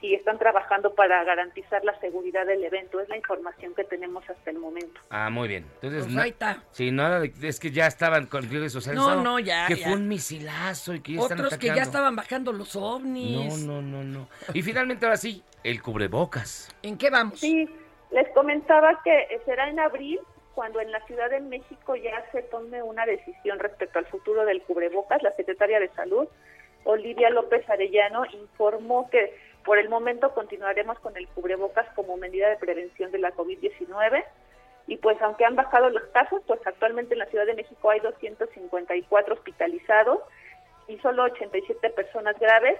[0.02, 3.00] y están trabajando para garantizar la seguridad del evento.
[3.00, 5.00] Es la información que tenemos hasta el momento.
[5.10, 5.64] Ah, muy bien.
[5.76, 6.62] Entonces, Pues no- ahí está.
[6.70, 9.00] Sí, nada de- es que ya estaban con redes sociales.
[9.00, 9.86] No, no, ya, Que ya.
[9.88, 13.64] fue un misilazo y que ya están Otros que ya estaban bajando los ovnis.
[13.64, 14.28] No, no, no, no.
[14.54, 16.74] Y finalmente ahora sí, el cubrebocas.
[16.82, 17.40] ¿En qué vamos?
[17.40, 17.68] Sí,
[18.10, 20.20] les comentaba que será en abril
[20.54, 24.62] cuando en la Ciudad de México ya se tome una decisión respecto al futuro del
[24.62, 25.22] cubrebocas.
[25.22, 26.26] La secretaria de Salud,
[26.84, 32.56] Olivia López Arellano, informó que por el momento continuaremos con el cubrebocas como medida de
[32.56, 34.24] prevención de la COVID-19.
[34.86, 38.00] Y pues aunque han bajado los casos, pues actualmente en la Ciudad de México hay
[38.00, 40.20] 254 hospitalizados
[40.88, 42.78] y solo 87 personas graves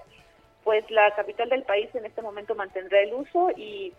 [0.67, 3.95] pues la capital del país en este momento mantendrá el uso y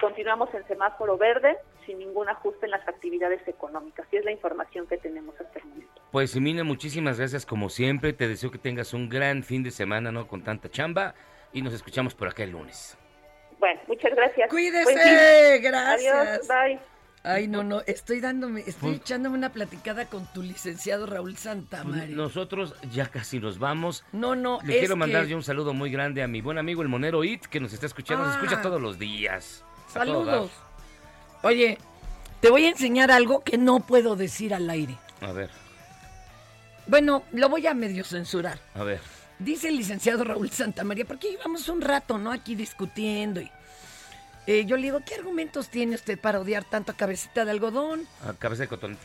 [0.00, 4.06] continuamos en semáforo verde sin ningún ajuste en las actividades económicas.
[4.12, 6.00] Y es la información que tenemos hasta el momento.
[6.12, 8.12] Pues Simina, muchísimas gracias como siempre.
[8.12, 10.28] Te deseo que tengas un gran fin de semana, ¿no?
[10.28, 11.16] Con tanta chamba.
[11.52, 12.96] Y nos escuchamos por acá el lunes.
[13.58, 14.48] Bueno, muchas gracias.
[14.48, 16.14] Cuídese, gracias.
[16.14, 16.91] Adiós, bye.
[17.24, 22.16] Ay, no, no, estoy dándome, estoy Pues- echándome una platicada con tu licenciado Raúl Santamaría.
[22.16, 24.04] Nosotros ya casi nos vamos.
[24.12, 26.58] No, no, Le es quiero mandar que- yo un saludo muy grande a mi buen
[26.58, 28.40] amigo el Monero It, que nos está escuchando, nos Ah.
[28.42, 29.62] escucha todos los días.
[29.92, 30.50] Saludos.
[31.42, 31.78] Oye,
[32.40, 34.96] te voy a enseñar algo que no puedo decir al aire.
[35.20, 35.50] A ver,
[36.88, 38.58] Bueno, lo voy a medio censurar.
[38.74, 39.00] a ver.
[39.38, 42.32] Dice el licenciado Raúl Santamaría, porque llevamos un rato, ¿no?
[42.32, 43.40] Aquí discutiendo.
[43.40, 43.50] Y,
[44.46, 48.06] eh, yo le digo, ¿qué argumentos tiene usted para odiar tanto a cabecita de algodón?
[48.26, 48.98] A cabeza de cotón.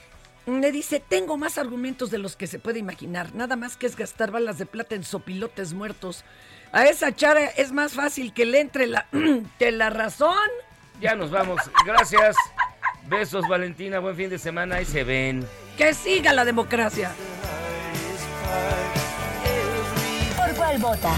[0.47, 3.35] Me dice, tengo más argumentos de los que se puede imaginar.
[3.35, 6.23] Nada más que es gastar balas de plata en sopilotes muertos.
[6.71, 9.07] A esa chara es más fácil que le entre la,
[9.59, 10.47] que la razón.
[11.01, 11.59] Ya nos vamos.
[11.85, 12.35] Gracias.
[13.07, 13.99] Besos, Valentina.
[13.99, 14.77] Buen fin de semana.
[14.77, 15.45] Ahí se ven.
[15.77, 17.11] Que siga la democracia.
[20.37, 21.13] ¿Por cuál vota?